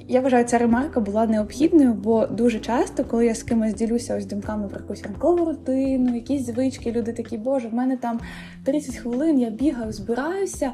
Я 0.08 0.20
вважаю, 0.20 0.44
ця 0.44 0.58
ремарка 0.58 1.00
була 1.00 1.26
необхідною, 1.26 1.94
бо 1.94 2.26
дуже 2.26 2.60
часто, 2.60 3.04
коли 3.04 3.26
я 3.26 3.34
з 3.34 3.42
кимось 3.42 3.74
ділюся 3.74 4.16
ось 4.16 4.26
думками 4.26 4.68
про 4.68 4.80
якусь 4.80 5.02
ранкову 5.02 5.44
рутину, 5.44 6.14
якісь 6.14 6.46
звички, 6.46 6.92
люди 6.92 7.12
такі, 7.12 7.38
боже, 7.38 7.68
в 7.68 7.74
мене 7.74 7.96
там 7.96 8.20
30 8.64 8.96
хвилин, 8.96 9.38
я 9.38 9.50
бігаю, 9.50 9.92
збираюся, 9.92 10.72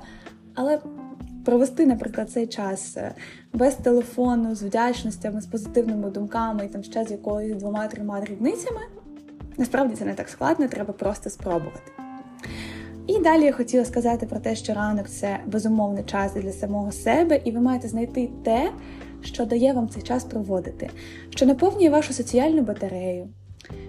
але 0.55 0.79
провести, 1.47 1.87
наприклад, 1.87 2.31
цей 2.31 2.47
час 2.47 2.97
е, 2.97 3.15
без 3.53 3.75
телефону, 3.75 4.55
з 4.55 4.63
вдячностями, 4.63 5.41
з 5.41 5.47
позитивними 5.47 6.11
думками 6.11 6.65
і 6.65 6.69
там 6.69 6.83
ще 6.83 7.05
з 7.05 7.11
якоюсь 7.11 7.63
двома-трьома 7.63 8.21
дрібницями. 8.21 8.81
Насправді 9.57 9.97
це 9.97 10.05
не 10.05 10.15
так 10.15 10.29
складно, 10.29 10.69
треба 10.69 10.93
просто 10.93 11.31
спробувати. 11.31 11.93
І 13.07 13.19
далі 13.19 13.43
я 13.43 13.53
хотіла 13.53 13.85
сказати 13.85 14.27
про 14.27 14.41
те, 14.41 14.57
що 14.57 14.75
ранок 14.75 15.09
це 15.09 15.39
безумовний 15.47 16.05
час 16.05 16.35
для 16.35 16.53
самого 16.53 16.93
себе, 16.93 17.41
і 17.45 17.51
ви 17.51 17.61
маєте 17.61 17.89
знайти 17.89 18.31
те, 18.45 18.71
що 19.23 19.45
дає 19.45 19.73
вам 19.73 19.89
цей 19.89 20.03
час 20.03 20.25
проводити, 20.25 20.91
що 21.31 21.47
наповнює 21.47 21.91
вашу 21.91 22.13
соціальну 22.13 22.63
батарею, 22.63 23.29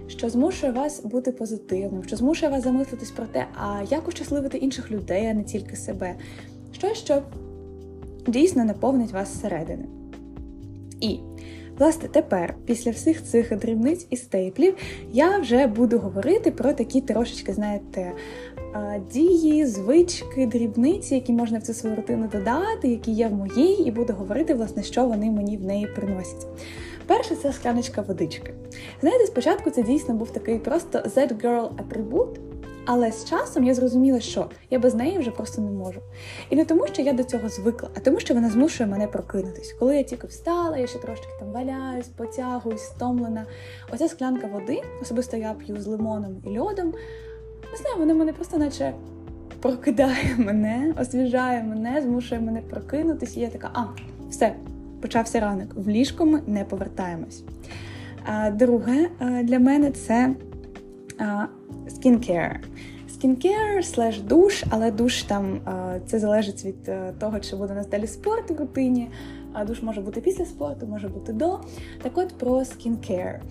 що 0.06 0.30
змушує 0.30 0.72
вас 0.72 1.04
бути 1.04 1.32
позитивним, 1.32 2.04
що 2.04 2.16
змушує 2.16 2.52
вас 2.52 2.64
замислитись 2.64 3.10
про 3.10 3.26
те, 3.26 3.46
а 3.54 3.82
як 3.90 4.08
ощасливити 4.08 4.58
інших 4.58 4.90
людей, 4.90 5.26
а 5.26 5.34
не 5.34 5.44
тільки 5.44 5.76
себе. 5.76 6.14
Що, 6.72 6.94
що 6.94 7.22
дійсно 8.28 8.64
наповнить 8.64 9.12
вас 9.12 9.34
зсередини. 9.34 9.84
І, 11.00 11.18
власне, 11.78 12.08
тепер, 12.08 12.54
після 12.64 12.90
всіх 12.90 13.24
цих 13.24 13.58
дрібниць 13.58 14.06
і 14.10 14.16
стейплів, 14.16 14.76
я 15.12 15.38
вже 15.38 15.66
буду 15.66 15.98
говорити 15.98 16.50
про 16.50 16.72
такі 16.72 17.00
трошечки, 17.00 17.52
знаєте, 17.52 18.12
дії, 19.12 19.66
звички, 19.66 20.46
дрібниці, 20.46 21.14
які 21.14 21.32
можна 21.32 21.58
в 21.58 21.62
цю 21.62 21.74
свою 21.74 21.96
рутину 21.96 22.28
додати, 22.32 22.88
які 22.88 23.12
є 23.12 23.28
в 23.28 23.34
моїй, 23.34 23.82
і 23.86 23.90
буду 23.90 24.12
говорити, 24.12 24.54
власне, 24.54 24.82
що 24.82 25.06
вони 25.06 25.30
мені 25.30 25.56
в 25.56 25.64
неї 25.64 25.86
приносять. 25.96 26.46
Перше 27.06 27.34
це 27.34 27.52
скляночка 27.52 28.02
водички. 28.02 28.54
Знаєте, 29.00 29.26
спочатку 29.26 29.70
це 29.70 29.82
дійсно 29.82 30.14
був 30.14 30.30
такий 30.30 30.58
просто 30.58 30.98
Z-girl 30.98 31.70
атрибут. 31.76 32.40
Але 32.90 33.12
з 33.12 33.24
часом 33.24 33.64
я 33.64 33.74
зрозуміла, 33.74 34.20
що 34.20 34.50
я 34.70 34.78
без 34.78 34.94
неї 34.94 35.18
вже 35.18 35.30
просто 35.30 35.62
не 35.62 35.70
можу. 35.70 36.00
І 36.50 36.56
не 36.56 36.64
тому, 36.64 36.86
що 36.86 37.02
я 37.02 37.12
до 37.12 37.24
цього 37.24 37.48
звикла, 37.48 37.90
а 37.96 38.00
тому, 38.00 38.20
що 38.20 38.34
вона 38.34 38.50
змушує 38.50 38.90
мене 38.90 39.06
прокинутись. 39.06 39.72
Коли 39.78 39.96
я 39.96 40.02
тільки 40.02 40.26
встала, 40.26 40.78
я 40.78 40.86
ще 40.86 40.98
трошки 40.98 41.26
там 41.40 41.52
валяюсь, 41.52 42.08
потягуюсь, 42.08 42.82
стомлена. 42.82 43.46
Оця 43.92 44.08
склянка 44.08 44.46
води, 44.46 44.82
особисто 45.02 45.36
я 45.36 45.54
п'ю 45.54 45.80
з 45.80 45.86
лимоном 45.86 46.36
і 46.44 46.58
льодом. 46.58 46.86
Не 47.72 47.78
знаю, 47.78 47.96
вона 47.98 48.14
мене 48.14 48.32
просто 48.32 48.58
наче 48.58 48.94
прокидає 49.60 50.34
мене, 50.38 50.94
освіжає 51.00 51.62
мене, 51.62 52.02
змушує 52.02 52.40
мене 52.40 52.60
прокинутись. 52.60 53.36
І 53.36 53.40
я 53.40 53.48
така, 53.48 53.70
а, 53.74 53.84
все, 54.30 54.54
почався 55.00 55.40
ранок. 55.40 55.68
В 55.74 55.88
ліжко 55.88 56.26
ми 56.26 56.42
не 56.46 56.64
повертаємось. 56.64 57.42
Друге 58.52 59.08
для 59.42 59.58
мене 59.58 59.90
це 59.90 60.34
skincare. 61.88 62.56
Skincare 63.18 63.82
слеш 63.82 64.20
душ, 64.20 64.64
але 64.70 64.90
душ 64.90 65.22
там 65.22 65.60
це 66.06 66.18
залежить 66.18 66.64
від 66.64 66.88
е, 66.88 67.12
того, 67.20 67.40
чи 67.40 67.56
буде 67.56 67.84
у 67.86 67.90
далі 67.90 68.06
спорт 68.06 68.50
в 68.50 68.56
рутині. 68.56 69.10
А 69.52 69.64
душ 69.64 69.82
може 69.82 70.00
бути 70.00 70.20
після 70.20 70.44
спорту, 70.44 70.86
може 70.86 71.08
бути 71.08 71.32
до. 71.32 71.60
Так 72.02 72.18
от 72.18 72.28
про 72.28 72.64
skincare. 72.64 73.42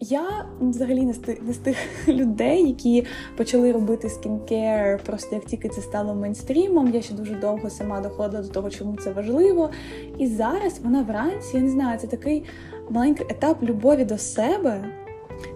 Я 0.00 0.46
взагалі 0.60 1.02
не 1.02 1.12
з 1.12 1.18
тих, 1.18 1.42
не 1.42 1.52
з 1.52 1.58
тих 1.58 1.76
людей, 2.08 2.68
які 2.68 3.06
почали 3.36 3.72
робити 3.72 4.08
skincare, 4.08 5.00
просто 5.06 5.34
як 5.36 5.44
тільки 5.44 5.68
це 5.68 5.80
стало 5.80 6.14
мейнстрімом. 6.14 6.94
Я 6.94 7.02
ще 7.02 7.14
дуже 7.14 7.34
довго 7.34 7.70
сама 7.70 8.00
доходила 8.00 8.42
до 8.42 8.48
того, 8.48 8.70
чому 8.70 8.96
це 8.96 9.12
важливо. 9.12 9.70
І 10.18 10.26
зараз 10.26 10.78
вона 10.84 11.02
вранці, 11.02 11.56
я 11.56 11.62
не 11.62 11.70
знаю, 11.70 11.98
це 11.98 12.06
такий 12.06 12.44
маленький 12.90 13.26
етап 13.30 13.62
любові 13.62 14.04
до 14.04 14.18
себе. 14.18 14.84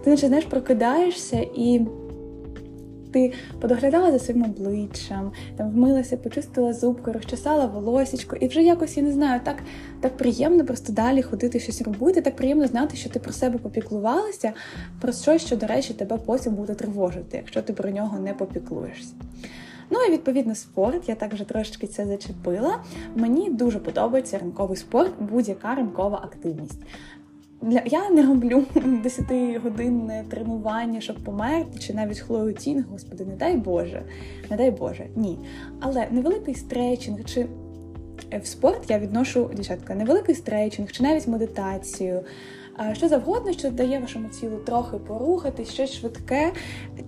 Ти 0.03 0.09
наче 0.09 0.27
знаєш, 0.27 0.45
прокидаєшся 0.45 1.47
і 1.55 1.81
ти 3.11 3.33
подоглядала 3.61 4.11
за 4.11 4.19
своїм 4.19 4.43
обличчям, 4.43 5.31
там 5.57 5.71
вмилася, 5.71 6.17
почистила 6.17 6.73
зубку, 6.73 7.11
розчесала 7.11 7.65
волосічко, 7.65 8.35
і 8.35 8.47
вже 8.47 8.63
якось 8.63 8.97
я 8.97 9.03
не 9.03 9.11
знаю, 9.11 9.41
так 9.43 9.55
так 10.01 10.17
приємно 10.17 10.65
просто 10.65 10.93
далі 10.93 11.21
ходити 11.21 11.59
щось 11.59 11.81
робити. 11.81 12.21
Так 12.21 12.35
приємно 12.35 12.67
знати, 12.67 12.97
що 12.97 13.09
ти 13.09 13.19
про 13.19 13.33
себе 13.33 13.57
попіклувалася, 13.57 14.53
про 15.01 15.13
щось, 15.13 15.45
що, 15.45 15.55
до 15.55 15.67
речі, 15.67 15.93
тебе 15.93 16.17
потім 16.25 16.55
буде 16.55 16.73
тривожити, 16.73 17.37
якщо 17.37 17.61
ти 17.61 17.73
про 17.73 17.89
нього 17.89 18.19
не 18.19 18.33
попіклуєшся. 18.33 19.13
Ну 19.89 19.99
і 20.07 20.11
відповідно 20.11 20.55
спорт, 20.55 21.09
я 21.09 21.15
так 21.15 21.33
вже 21.33 21.43
трошечки 21.43 21.87
це 21.87 22.05
зачепила. 22.05 22.83
Мені 23.15 23.49
дуже 23.49 23.79
подобається 23.79 24.37
ранковий 24.37 24.77
спорт, 24.77 25.13
будь-яка 25.19 25.75
ранкова 25.75 26.21
активність. 26.23 26.81
Для 27.61 27.81
я 27.85 28.09
не 28.09 28.21
роблю 28.21 28.63
10-годинне 28.75 30.23
тренування, 30.29 31.01
щоб 31.01 31.15
померти, 31.23 31.79
чи 31.79 31.93
навіть 31.93 32.19
хлоутінг, 32.19 32.85
господи, 32.91 33.25
не 33.25 33.35
дай 33.35 33.57
Боже, 33.57 34.03
не 34.49 34.57
дай 34.57 34.71
Боже, 34.71 35.07
ні. 35.15 35.39
Але 35.79 36.07
невеликий 36.11 36.55
стретчинг, 36.55 37.25
чи 37.25 37.45
в 38.41 38.47
спорт 38.47 38.89
я 38.89 38.99
відношу 38.99 39.51
дівчатка, 39.55 39.95
невеликий 39.95 40.35
стретчинг, 40.35 40.91
чи 40.91 41.03
навіть 41.03 41.27
медитацію 41.27 42.21
що 42.93 43.07
завгодно, 43.07 43.53
що 43.53 43.69
дає 43.69 43.99
вашому 43.99 44.29
тілу 44.29 44.57
трохи 44.57 44.97
порухатись, 44.97 45.73
щось 45.73 45.93
швидке. 45.93 46.51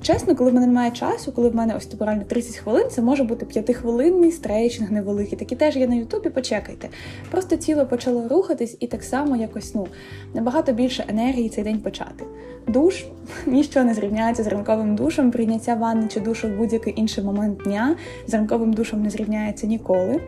Чесно, 0.01 0.35
коли 0.35 0.51
в 0.51 0.53
мене 0.53 0.67
немає 0.67 0.91
часу, 0.91 1.31
коли 1.31 1.49
в 1.49 1.55
мене 1.55 1.75
ось 1.77 1.89
реально 1.99 2.23
30 2.23 2.55
хвилин, 2.55 2.89
це 2.89 3.01
може 3.01 3.23
бути 3.23 3.45
п'ятихвилинний 3.45 4.31
стрейчинг 4.31 4.91
невеликий. 4.91 5.37
Такі 5.37 5.55
теж 5.55 5.75
є 5.75 5.87
на 5.87 5.95
Ютубі, 5.95 6.29
почекайте. 6.29 6.89
Просто 7.31 7.55
тіло 7.55 7.85
почало 7.85 8.27
рухатись 8.27 8.77
і 8.79 8.87
так 8.87 9.03
само 9.03 9.35
якось 9.35 9.75
ну 9.75 9.87
набагато 10.33 10.71
більше 10.71 11.05
енергії 11.07 11.49
цей 11.49 11.63
день 11.63 11.79
почати. 11.79 12.25
Душ 12.67 13.05
ніщо 13.45 13.83
не 13.83 13.93
зрівняється 13.93 14.43
з 14.43 14.47
ранковим 14.47 14.95
душем, 14.95 15.31
прийняття 15.31 15.75
ванни 15.75 16.07
чи 16.07 16.19
душу 16.19 16.47
в 16.47 16.57
будь-який 16.57 16.93
інший 16.97 17.23
момент 17.23 17.57
дня 17.63 17.95
з 18.27 18.33
ранковим 18.33 18.73
душем 18.73 19.03
не 19.03 19.09
зрівняється 19.09 19.67
ніколи. 19.67 20.21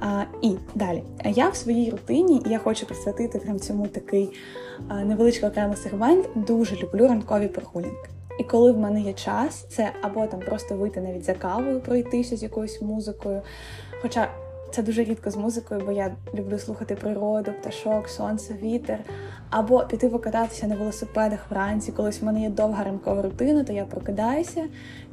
А, 0.00 0.22
І 0.42 0.52
далі 0.74 1.02
я 1.24 1.48
в 1.48 1.56
своїй 1.56 1.90
рутині, 1.90 2.42
і 2.46 2.50
я 2.50 2.58
хочу 2.58 2.86
присвятити 2.86 3.38
прям 3.38 3.60
цьому 3.60 3.86
такий 3.86 4.30
невеличкий 4.90 5.48
окремий 5.48 5.76
сегмент. 5.76 6.28
Дуже 6.34 6.76
люблю 6.76 7.08
ранкові 7.08 7.48
прогулянки. 7.48 8.08
І 8.38 8.44
коли 8.44 8.72
в 8.72 8.78
мене 8.78 9.00
є 9.00 9.12
час, 9.12 9.66
це 9.68 9.92
або 10.02 10.26
там 10.26 10.40
просто 10.40 10.76
вийти 10.76 11.00
навіть 11.00 11.24
за 11.24 11.34
кавою, 11.34 11.80
пройтися 11.80 12.36
з 12.36 12.42
якоюсь 12.42 12.82
музикою. 12.82 13.42
Хоча 14.02 14.28
це 14.72 14.82
дуже 14.82 15.04
рідко 15.04 15.30
з 15.30 15.36
музикою, 15.36 15.82
бо 15.86 15.92
я 15.92 16.14
люблю 16.34 16.58
слухати 16.58 16.94
природу, 16.94 17.52
пташок, 17.60 18.08
сонце, 18.08 18.54
вітер. 18.62 18.98
Або 19.50 19.84
піти 19.84 20.08
покататися 20.08 20.66
на 20.66 20.74
велосипедах 20.74 21.50
вранці. 21.50 21.92
Колись 21.92 22.22
в 22.22 22.24
мене 22.24 22.42
є 22.42 22.50
довга 22.50 22.84
ранкова 22.84 23.22
рутина, 23.22 23.64
то 23.64 23.72
я 23.72 23.84
прокидаюся, 23.84 24.64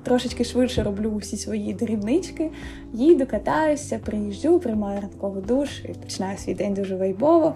трошечки 0.03 0.43
швидше 0.43 0.83
роблю 0.83 1.09
усі 1.09 1.37
свої 1.37 1.73
дрібнички, 1.73 2.51
їду, 2.93 3.25
катаюся, 3.25 3.99
приїжджу, 4.05 4.59
приймаю 4.59 5.01
ранковий 5.01 5.43
душ 5.43 5.69
і 5.85 5.87
починаю 5.87 6.37
свій 6.37 6.53
день 6.53 6.73
дуже 6.73 6.95
вайбово. 6.95 7.55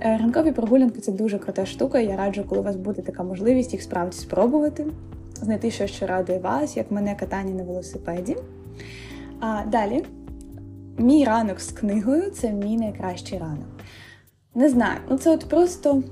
Е, 0.00 0.18
ранкові 0.18 0.52
прогулянки 0.52 1.00
це 1.00 1.12
дуже 1.12 1.38
крута 1.38 1.66
штука. 1.66 1.98
Я 1.98 2.16
раджу, 2.16 2.44
коли 2.48 2.60
у 2.60 2.64
вас 2.64 2.76
буде 2.76 3.02
така 3.02 3.22
можливість, 3.22 3.72
їх 3.72 3.82
справді 3.82 4.16
спробувати, 4.16 4.86
знайти 5.42 5.70
щось, 5.70 5.90
що 5.90 6.06
радує 6.06 6.38
вас, 6.38 6.76
як 6.76 6.90
мене 6.90 7.14
катання 7.14 7.54
на 7.54 7.62
велосипеді. 7.62 8.36
А 9.40 9.62
далі. 9.66 10.04
Мій 10.98 11.24
ранок 11.24 11.60
з 11.60 11.72
книгою 11.72 12.30
це 12.30 12.52
мій 12.52 12.76
найкращий 12.76 13.38
ранок. 13.38 13.68
Не 14.54 14.68
знаю, 14.68 14.98
ну 15.10 15.18
це 15.18 15.30
от 15.30 15.48
просто 15.48 16.02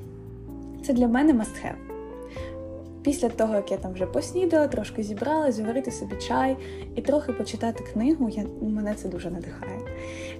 це 0.86 0.92
для 0.92 1.08
мене 1.08 1.32
must 1.32 1.64
have. 1.64 1.92
Після 3.02 3.28
того, 3.28 3.54
як 3.54 3.70
я 3.70 3.76
там 3.76 3.92
вже 3.92 4.06
поснідала, 4.06 4.68
трошки 4.68 5.02
зібрала, 5.02 5.52
заварити 5.52 5.90
собі 5.90 6.16
чай 6.28 6.56
і 6.96 7.02
трохи 7.02 7.32
почитати 7.32 7.84
книгу, 7.92 8.28
я, 8.28 8.44
мене 8.60 8.94
це 8.94 9.08
дуже 9.08 9.30
надихає. 9.30 9.78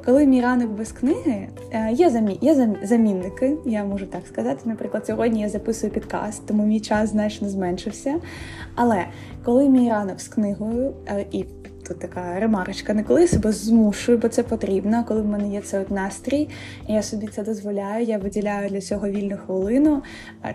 Коли 0.04 0.26
мій 0.26 0.40
ранок 0.40 0.70
без 0.70 0.92
книги, 0.92 1.48
е, 1.72 1.92
є 1.92 2.10
замі, 2.10 2.38
є 2.40 2.74
замінники, 2.82 3.56
я 3.66 3.84
можу 3.84 4.06
так 4.06 4.26
сказати. 4.26 4.60
Наприклад, 4.64 5.06
сьогодні 5.06 5.40
я 5.40 5.48
записую 5.48 5.92
підкаст, 5.92 6.46
тому 6.46 6.66
мій 6.66 6.80
час 6.80 7.10
значно 7.10 7.48
зменшився. 7.48 8.20
Але 8.74 9.04
коли 9.44 9.68
мій 9.68 9.90
ранок 9.90 10.20
з 10.20 10.28
книгою 10.28 10.94
е, 11.08 11.26
і 11.32 11.44
тут 11.92 12.00
така 12.00 12.40
ремарочка, 12.40 12.94
не 12.94 13.02
коли 13.02 13.20
я 13.20 13.28
себе 13.28 13.52
змушую, 13.52 14.18
бо 14.18 14.28
це 14.28 14.42
потрібно. 14.42 15.04
Коли 15.08 15.22
в 15.22 15.26
мене 15.26 15.48
є 15.48 15.60
цей 15.60 15.80
от 15.80 15.90
настрій, 15.90 16.48
і 16.88 16.92
я 16.92 17.02
собі 17.02 17.26
це 17.26 17.42
дозволяю, 17.42 18.04
я 18.04 18.18
виділяю 18.18 18.68
для 18.68 18.80
цього 18.80 19.08
вільну 19.08 19.36
хвилину. 19.36 20.02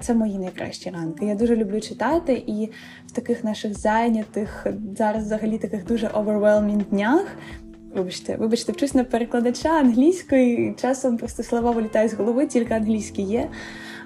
Це 0.02 0.13
мої 0.13 0.38
найкращі 0.38 0.89
ранки. 0.89 1.26
Я 1.26 1.36
дуже 1.36 1.56
люблю 1.56 1.82
читати, 1.82 2.43
і 2.47 2.69
в 3.08 3.12
таких 3.12 3.43
наших 3.43 3.80
зайнятих 3.80 4.67
зараз 4.97 5.23
взагалі 5.23 5.58
таких 5.58 5.86
дуже 5.86 6.08
overwhelming 6.08 6.84
днях. 6.89 7.26
Вибачте, 7.95 8.36
вибачте, 8.36 8.71
вчусь 8.71 8.93
на 8.93 9.04
перекладача 9.04 9.69
англійської, 9.69 10.76
часом 10.82 11.17
просто 11.17 11.43
слова 11.43 11.71
вилітають 11.71 12.12
з 12.12 12.13
голови, 12.13 12.47
тільки 12.47 12.73
англійські 12.73 13.21
є. 13.21 13.50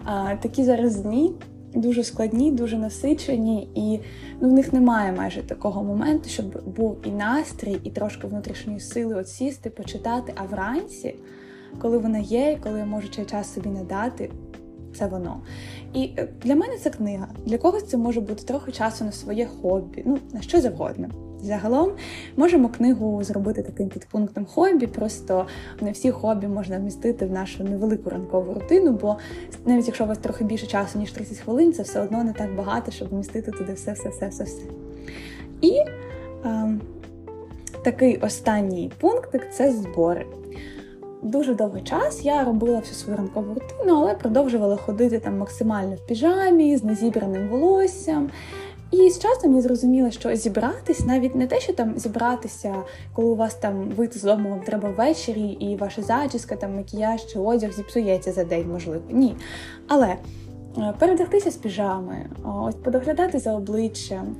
А, 0.05 0.35
Такі 0.41 0.63
зараз 0.63 0.95
дні 0.95 1.31
дуже 1.73 2.03
складні, 2.03 2.51
дуже 2.51 2.77
насичені, 2.77 3.69
і 3.75 3.99
ну, 4.41 4.49
в 4.49 4.53
них 4.53 4.73
немає 4.73 5.11
майже 5.11 5.43
такого 5.43 5.83
моменту, 5.83 6.29
щоб 6.29 6.63
був 6.75 6.97
і 7.05 7.09
настрій, 7.09 7.77
і 7.83 7.89
трошки 7.89 8.27
внутрішньої 8.27 8.79
сили 8.79 9.15
от 9.15 9.29
сісти, 9.29 9.69
почитати. 9.69 10.33
А 10.35 10.43
вранці, 10.43 11.15
коли 11.79 11.97
вона 11.97 12.19
є, 12.19 12.51
і 12.51 12.63
коли 12.63 12.79
я 12.79 12.85
можу 12.85 13.07
цей 13.07 13.25
час 13.25 13.53
собі 13.53 13.69
надати, 13.69 14.31
це 14.95 15.07
воно. 15.07 15.41
І 15.93 16.11
е, 16.17 16.27
для 16.43 16.55
мене 16.55 16.77
це 16.77 16.89
книга. 16.89 17.27
Для 17.45 17.57
когось 17.57 17.87
це 17.87 17.97
може 17.97 18.21
бути 18.21 18.43
трохи 18.43 18.71
часу 18.71 19.05
на 19.05 19.11
своє 19.11 19.45
хобі, 19.45 20.03
ну 20.05 20.17
на 20.33 20.41
що 20.41 20.61
завгодно. 20.61 21.30
Загалом 21.43 21.91
можемо 22.37 22.69
книгу 22.69 23.23
зробити 23.23 23.63
таким 23.63 23.89
підпунктом 23.89 24.45
хобі, 24.45 24.87
просто 24.87 25.45
не 25.81 25.91
всі 25.91 26.11
хобі 26.11 26.47
можна 26.47 26.79
вмістити 26.79 27.25
в 27.25 27.31
нашу 27.31 27.63
невелику 27.63 28.09
ранкову 28.09 28.53
рутину, 28.53 28.91
бо 28.91 29.17
навіть 29.65 29.87
якщо 29.87 30.03
у 30.03 30.07
вас 30.07 30.17
трохи 30.17 30.43
більше 30.43 30.67
часу, 30.67 30.99
ніж 30.99 31.11
30 31.11 31.37
хвилин, 31.37 31.73
це 31.73 31.83
все 31.83 32.01
одно 32.01 32.23
не 32.23 32.33
так 32.33 32.55
багато, 32.55 32.91
щоб 32.91 33.09
вмістити 33.09 33.51
туди 33.51 33.73
все-все-все-все-все. 33.73 34.61
І 35.61 35.71
е, 36.45 36.79
такий 37.83 38.17
останній 38.17 38.91
пунктик 38.99 39.47
це 39.53 39.71
збори. 39.71 40.25
Дуже 41.23 41.55
довгий 41.55 41.83
час 41.83 42.25
я 42.25 42.43
робила 42.43 42.79
всю 42.79 42.95
свою 42.95 43.17
ранкову 43.17 43.53
рутину, 43.53 44.01
але 44.01 44.15
продовжувала 44.15 44.77
ходити 44.77 45.19
там 45.19 45.37
максимально 45.37 45.95
в 45.95 46.05
піжамі 46.07 46.77
з 46.77 46.83
незібраним 46.83 47.47
волоссям. 47.47 48.29
І 48.91 49.09
з 49.09 49.19
часом 49.19 49.55
я 49.55 49.61
зрозуміла, 49.61 50.11
що 50.11 50.35
зібратись 50.35 51.05
навіть 51.05 51.35
не 51.35 51.47
те, 51.47 51.59
що 51.59 51.73
там 51.73 51.93
зібратися, 51.97 52.75
коли 53.13 53.29
у 53.29 53.35
вас 53.35 53.55
там 53.55 53.89
вийти 53.89 54.19
з 54.19 54.23
дому, 54.23 54.49
вам 54.49 54.59
треба 54.59 54.89
ввечері, 54.89 55.41
і 55.41 55.75
ваша 55.75 56.01
зачіска, 56.01 56.55
там 56.55 56.75
макіяж 56.75 57.25
чи 57.25 57.39
одяг 57.39 57.73
зіпсується 57.73 58.31
за 58.31 58.43
день, 58.43 58.69
можливо. 58.71 59.03
Ні. 59.09 59.35
Але 59.87 60.15
е, 60.77 60.93
передягтися 60.99 61.51
з 61.51 61.55
піжами, 61.55 62.29
ось 62.63 62.75
подоглядати 62.75 63.39
за 63.39 63.53
обличчям, 63.53 64.35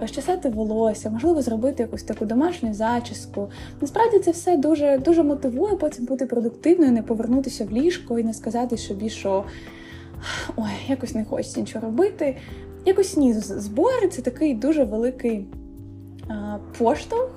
розчесати 0.00 0.48
волосся, 0.48 1.10
можливо, 1.10 1.42
зробити 1.42 1.82
якусь 1.82 2.02
таку 2.02 2.24
домашню 2.24 2.74
зачіску. 2.74 3.48
Насправді 3.80 4.18
це 4.18 4.30
все 4.30 4.56
дуже 4.56 4.98
дуже 4.98 5.22
мотивує 5.22 5.76
потім 5.76 6.04
бути 6.04 6.26
продуктивною, 6.26 6.92
не 6.92 7.02
повернутися 7.02 7.64
в 7.64 7.70
ліжко 7.70 8.18
і 8.18 8.24
не 8.24 8.34
сказати 8.34 8.76
собі, 8.76 9.10
що 9.10 9.44
ой, 10.56 10.70
якось 10.88 11.14
не 11.14 11.24
хочеться 11.24 11.60
нічого 11.60 11.86
робити. 11.86 12.36
Якось 12.84 13.16
ні, 13.16 13.32
збори 13.32 14.08
це 14.08 14.22
такий 14.22 14.54
дуже 14.54 14.84
великий 14.84 15.46
а, 16.28 16.58
поштовх 16.78 17.30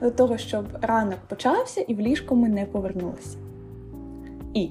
до 0.00 0.10
того, 0.10 0.38
щоб 0.38 0.64
ранок 0.80 1.18
почався 1.28 1.80
і 1.80 1.94
в 1.94 2.00
ліжко 2.00 2.36
ми 2.36 2.48
не 2.48 2.64
повернулися. 2.64 3.36
І 4.54 4.70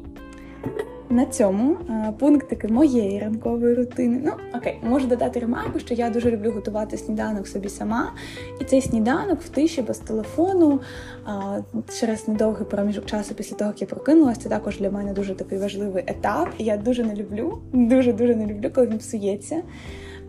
на 1.11 1.25
цьому 1.25 1.77
а, 1.87 2.11
пунктики 2.11 2.67
моєї 2.67 3.19
ранкової 3.19 3.75
рутини. 3.75 4.21
Ну, 4.25 4.31
окей, 4.55 4.79
можу 4.83 5.07
додати 5.07 5.39
ремарку, 5.39 5.79
що 5.79 5.93
я 5.93 6.09
дуже 6.09 6.31
люблю 6.31 6.51
готувати 6.51 6.97
сніданок 6.97 7.47
собі 7.47 7.69
сама. 7.69 8.13
І 8.61 8.63
цей 8.63 8.81
сніданок 8.81 9.41
в 9.41 9.49
тиші 9.49 9.81
без 9.81 9.97
телефону 9.97 10.79
а, 11.25 11.59
через 11.99 12.27
недовгий 12.27 12.65
проміжок 12.65 13.05
часу 13.05 13.35
після 13.35 13.55
того, 13.55 13.69
як 13.71 13.81
я 13.81 13.87
прокинулася, 13.87 14.41
це 14.41 14.49
також 14.49 14.79
для 14.79 14.91
мене 14.91 15.13
дуже 15.13 15.35
такий 15.35 15.57
важливий 15.57 16.03
етап. 16.07 16.49
І 16.57 16.63
я 16.63 16.77
дуже 16.77 17.03
не 17.03 17.15
люблю, 17.15 17.59
дуже-дуже 17.73 18.35
не 18.35 18.45
люблю, 18.45 18.69
коли 18.75 18.87
він 18.87 18.97
псується. 18.97 19.61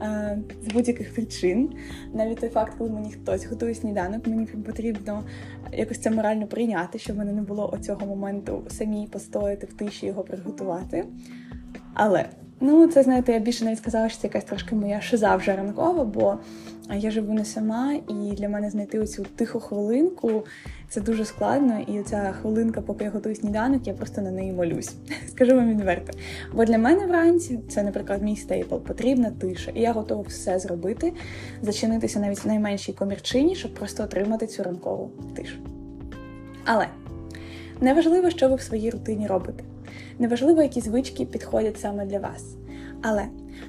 Е, 0.03 0.39
з 0.69 0.73
будь-яких 0.73 1.15
причин. 1.15 1.71
Навіть 2.15 2.41
той 2.41 2.49
факт, 2.49 2.75
коли 2.79 2.91
мені 2.91 3.13
хтось 3.13 3.47
готує 3.47 3.75
сніданок, 3.75 4.27
мені 4.27 4.47
потрібно 4.47 5.25
якось 5.73 5.99
це 5.99 6.11
морально 6.11 6.47
прийняти, 6.47 6.99
щоб 6.99 7.17
мене 7.17 7.33
не 7.33 7.43
було 7.43 7.71
оцього 7.73 8.07
моменту 8.07 8.63
самій 8.69 9.07
постояти 9.07 9.67
в 9.67 9.73
тиші 9.73 10.07
його 10.07 10.23
приготувати. 10.23 11.05
Але 11.95 12.27
Ну, 12.65 12.87
це 12.87 13.03
знаєте, 13.03 13.33
я 13.33 13.39
більше 13.39 13.65
навіть 13.65 13.79
сказала, 13.79 14.09
що 14.09 14.19
це 14.19 14.27
якась 14.27 14.45
трошки 14.45 14.75
моя 14.75 15.01
шиза 15.01 15.37
вже 15.37 15.57
ранкова, 15.57 16.05
бо 16.05 16.39
я 16.91 17.11
живу 17.11 17.35
не 17.35 17.45
сама, 17.45 17.93
і 18.09 18.33
для 18.37 18.49
мене 18.49 18.71
знайти 18.71 18.99
оцю 18.99 19.27
тиху 19.37 19.61
хвилинку 19.61 20.45
це 20.89 21.01
дуже 21.01 21.25
складно. 21.25 21.81
І 21.81 22.03
ця 22.03 22.33
хвилинка, 22.33 22.81
поки 22.81 23.05
я 23.05 23.11
готую 23.11 23.35
сніданок, 23.35 23.87
я 23.87 23.95
просто 23.95 24.21
на 24.21 24.31
неї 24.31 24.53
молюсь. 24.53 24.95
Скажу 25.29 25.57
вам 25.57 25.71
відверто. 25.71 26.19
Бо 26.55 26.65
для 26.65 26.79
мене 26.79 27.07
вранці 27.07 27.61
це, 27.69 27.83
наприклад, 27.83 28.23
мій 28.23 28.37
стейпл, 28.37 28.77
потрібна 28.77 29.31
тиша, 29.31 29.71
і 29.75 29.81
я 29.81 29.93
готова 29.93 30.23
все 30.23 30.59
зробити, 30.59 31.13
зачинитися 31.63 32.21
навіть 32.21 32.45
в 32.45 32.49
найменшій 32.49 32.93
комірчині, 32.93 33.55
щоб 33.55 33.75
просто 33.75 34.03
отримати 34.03 34.47
цю 34.47 34.63
ранкову 34.63 35.11
тишу. 35.35 35.57
Але 36.65 36.87
неважливо, 37.81 38.31
що 38.31 38.49
ви 38.49 38.55
в 38.55 38.61
своїй 38.61 38.91
рутині 38.91 39.27
робите. 39.27 39.65
Неважливо, 40.19 40.63
які 40.63 40.81
звички 40.81 41.25
підходять 41.25 41.81
саме 41.81 42.07
для 42.07 42.19
вас. 42.19 42.57
Але 43.03 43.23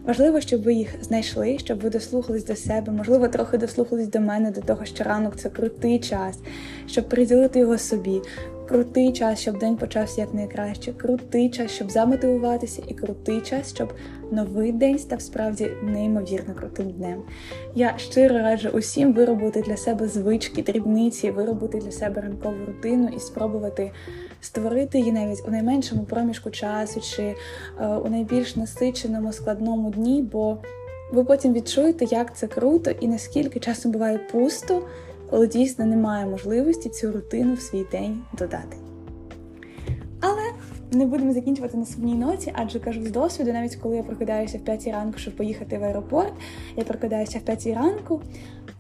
важливо, 0.04 0.41
щоб 0.41 0.63
ви 0.63 0.74
їх 0.74 0.89
знайшли, 1.02 1.58
щоб 1.60 1.80
ви 1.80 1.89
дослухались 1.89 2.46
до 2.46 2.56
себе, 2.56 2.91
можливо, 2.91 3.28
трохи 3.28 3.58
дослухались 3.58 4.08
до 4.08 4.19
мене, 4.19 4.52
до 4.52 4.62
того, 4.62 4.86
що 4.86 5.04
ранок 5.04 5.36
це 5.36 5.50
крутий 5.50 6.00
час, 6.00 6.39
щоб 6.88 7.10
приділити 7.10 7.60
його 7.60 7.78
собі. 7.78 8.22
Крутий 8.67 9.13
час, 9.13 9.39
щоб 9.39 9.58
день 9.58 9.78
почався 9.78 10.21
як 10.21 10.34
найкраще, 10.34 10.93
крутий 10.93 11.49
час, 11.49 11.71
щоб 11.71 11.91
замотивуватися, 11.91 12.82
і 12.88 12.93
крутий 12.93 13.41
час, 13.41 13.69
щоб 13.73 13.93
новий 14.32 14.71
день 14.71 14.99
став 14.99 15.21
справді 15.21 15.71
неймовірно 15.84 16.54
крутим 16.54 16.91
днем. 16.91 17.21
Я 17.76 17.93
щиро 17.97 18.38
раджу 18.38 18.69
усім 18.69 19.13
виробити 19.13 19.62
для 19.62 19.78
себе 19.78 20.08
звички, 20.08 20.62
дрібниці, 20.62 21.32
виробити 21.32 21.78
для 21.78 21.91
себе 21.91 22.21
ранкову 22.21 22.65
рутину 22.67 23.10
і 23.15 23.19
спробувати 23.19 23.91
створити 24.41 24.99
її 24.99 25.12
навіть 25.12 25.47
у 25.47 25.52
найменшому 25.52 26.04
проміжку 26.04 26.49
часу 26.49 27.02
чи 27.02 27.23
е, 27.23 27.36
у 27.88 28.10
найбільш 28.10 28.56
насиченому 28.56 29.34
складному 29.34 29.91
дні, 29.91 30.21
бо 30.32 30.58
ви 31.12 31.23
потім 31.23 31.54
відчуєте, 31.54 32.06
як 32.06 32.38
це 32.38 32.47
круто 32.47 32.91
і 32.91 33.08
наскільки 33.08 33.60
часом 33.60 33.91
буває 33.91 34.17
пусто, 34.17 34.82
коли 35.34 35.48
дійсно 35.48 35.86
немає 35.86 36.26
можливості 36.26 36.89
цю 36.89 37.12
рутину 37.12 37.54
в 37.54 37.62
свій 37.62 37.86
день 37.91 38.22
додати. 38.38 38.78
Але 40.19 40.41
не 40.91 41.06
будемо 41.06 41.34
закінчувати 41.34 41.78
на 41.78 41.86
сумній 41.86 42.15
ноті, 42.15 42.52
адже 42.56 42.80
кажу 42.80 43.06
з 43.06 43.12
досвіду, 43.12 43.54
навіть 43.54 43.76
коли 43.76 43.96
я 43.96 44.04
прокидаюся 44.04 44.58
в 44.58 44.62
5 44.62 44.88
ранку, 44.88 45.17
щоб 45.17 45.36
поїхати 45.36 45.78
в 45.78 45.84
аеропорт, 45.84 46.34
я 46.78 46.84
прокидаюся 46.84 47.39
в 47.39 47.41
5 47.41 47.67
ранку. 47.67 48.22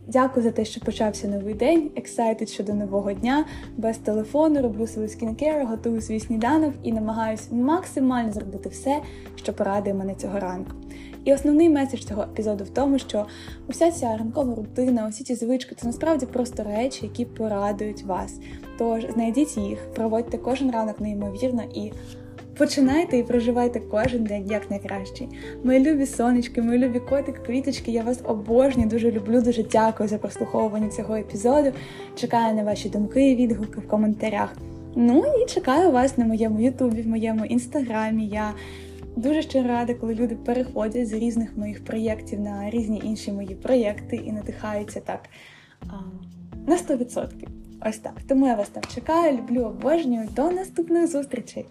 Дякую 0.07 0.43
за 0.43 0.51
те, 0.51 0.65
що 0.65 0.81
почався 0.81 1.27
новий 1.27 1.53
день. 1.53 1.91
Excited 1.95 2.49
щодо 2.49 2.73
нового 2.73 3.13
дня. 3.13 3.45
Без 3.77 3.97
телефону 3.97 4.61
роблю 4.61 4.87
свою 4.87 5.09
skincare, 5.09 5.65
готую 5.65 6.01
свій 6.01 6.19
сніданок 6.19 6.73
і 6.83 6.91
намагаюся 6.91 7.55
максимально 7.55 8.31
зробити 8.31 8.69
все, 8.69 9.01
що 9.35 9.53
порадує 9.53 9.93
мене 9.93 10.15
цього 10.15 10.39
ранку. 10.39 10.71
І 11.25 11.33
основний 11.33 11.69
меседж 11.69 12.01
цього 12.01 12.21
епізоду 12.21 12.63
в 12.63 12.69
тому, 12.69 12.99
що 12.99 13.25
уся 13.69 13.91
ця 13.91 14.17
ранкова 14.17 14.55
рутина, 14.55 15.07
усі 15.09 15.23
ці 15.23 15.35
звички 15.35 15.75
це 15.75 15.87
насправді 15.87 16.25
просто 16.25 16.63
речі, 16.63 16.99
які 17.05 17.25
порадують 17.25 18.03
вас. 18.03 18.39
Тож 18.77 19.05
знайдіть 19.13 19.57
їх, 19.57 19.79
проводьте 19.95 20.37
кожен 20.37 20.71
ранок 20.71 20.99
неймовірно 20.99 21.63
і. 21.75 21.91
Починайте 22.57 23.17
і 23.17 23.23
проживайте 23.23 23.79
кожен 23.79 24.23
день 24.23 24.47
як 24.51 24.71
найкращий. 24.71 25.29
Мої 25.63 25.79
любі 25.79 26.05
сонечки, 26.05 26.61
мої 26.61 26.79
любі 26.79 26.99
котики, 26.99 27.39
квіточки, 27.45 27.91
я 27.91 28.03
вас 28.03 28.19
обожнюю, 28.23 28.89
дуже 28.89 29.11
люблю, 29.11 29.41
дуже 29.41 29.63
дякую 29.63 30.09
за 30.09 30.17
прослуховування 30.17 30.89
цього 30.89 31.15
епізоду. 31.15 31.71
Чекаю 32.15 32.55
на 32.55 32.63
ваші 32.63 32.89
думки 32.89 33.31
і 33.31 33.35
відгуки 33.35 33.79
в 33.79 33.87
коментарях. 33.87 34.55
Ну 34.95 35.23
і 35.43 35.45
чекаю 35.45 35.91
вас 35.91 36.17
на 36.17 36.25
моєму 36.25 36.59
ютубі, 36.59 37.01
в 37.01 37.07
моєму 37.07 37.45
інстаграмі. 37.45 38.27
Я 38.27 38.53
дуже 39.15 39.41
щиро 39.41 39.67
рада, 39.67 39.93
коли 39.93 40.15
люди 40.15 40.35
переходять 40.35 41.07
з 41.07 41.13
різних 41.13 41.57
моїх 41.57 41.85
проєктів 41.85 42.39
на 42.39 42.69
різні 42.69 43.01
інші 43.03 43.31
мої 43.31 43.55
проєкти 43.55 44.15
і 44.15 44.31
надихаються 44.31 44.99
так 44.99 45.19
а, 45.81 45.93
на 46.67 46.77
100%. 46.77 47.47
Ось 47.85 47.97
так. 47.97 48.13
Тому 48.27 48.47
я 48.47 48.55
вас 48.55 48.69
там 48.69 48.83
чекаю, 48.95 49.37
люблю, 49.37 49.61
обожнюю. 49.61 50.29
До 50.35 50.51
наступних 50.51 51.07
зустрічей! 51.07 51.65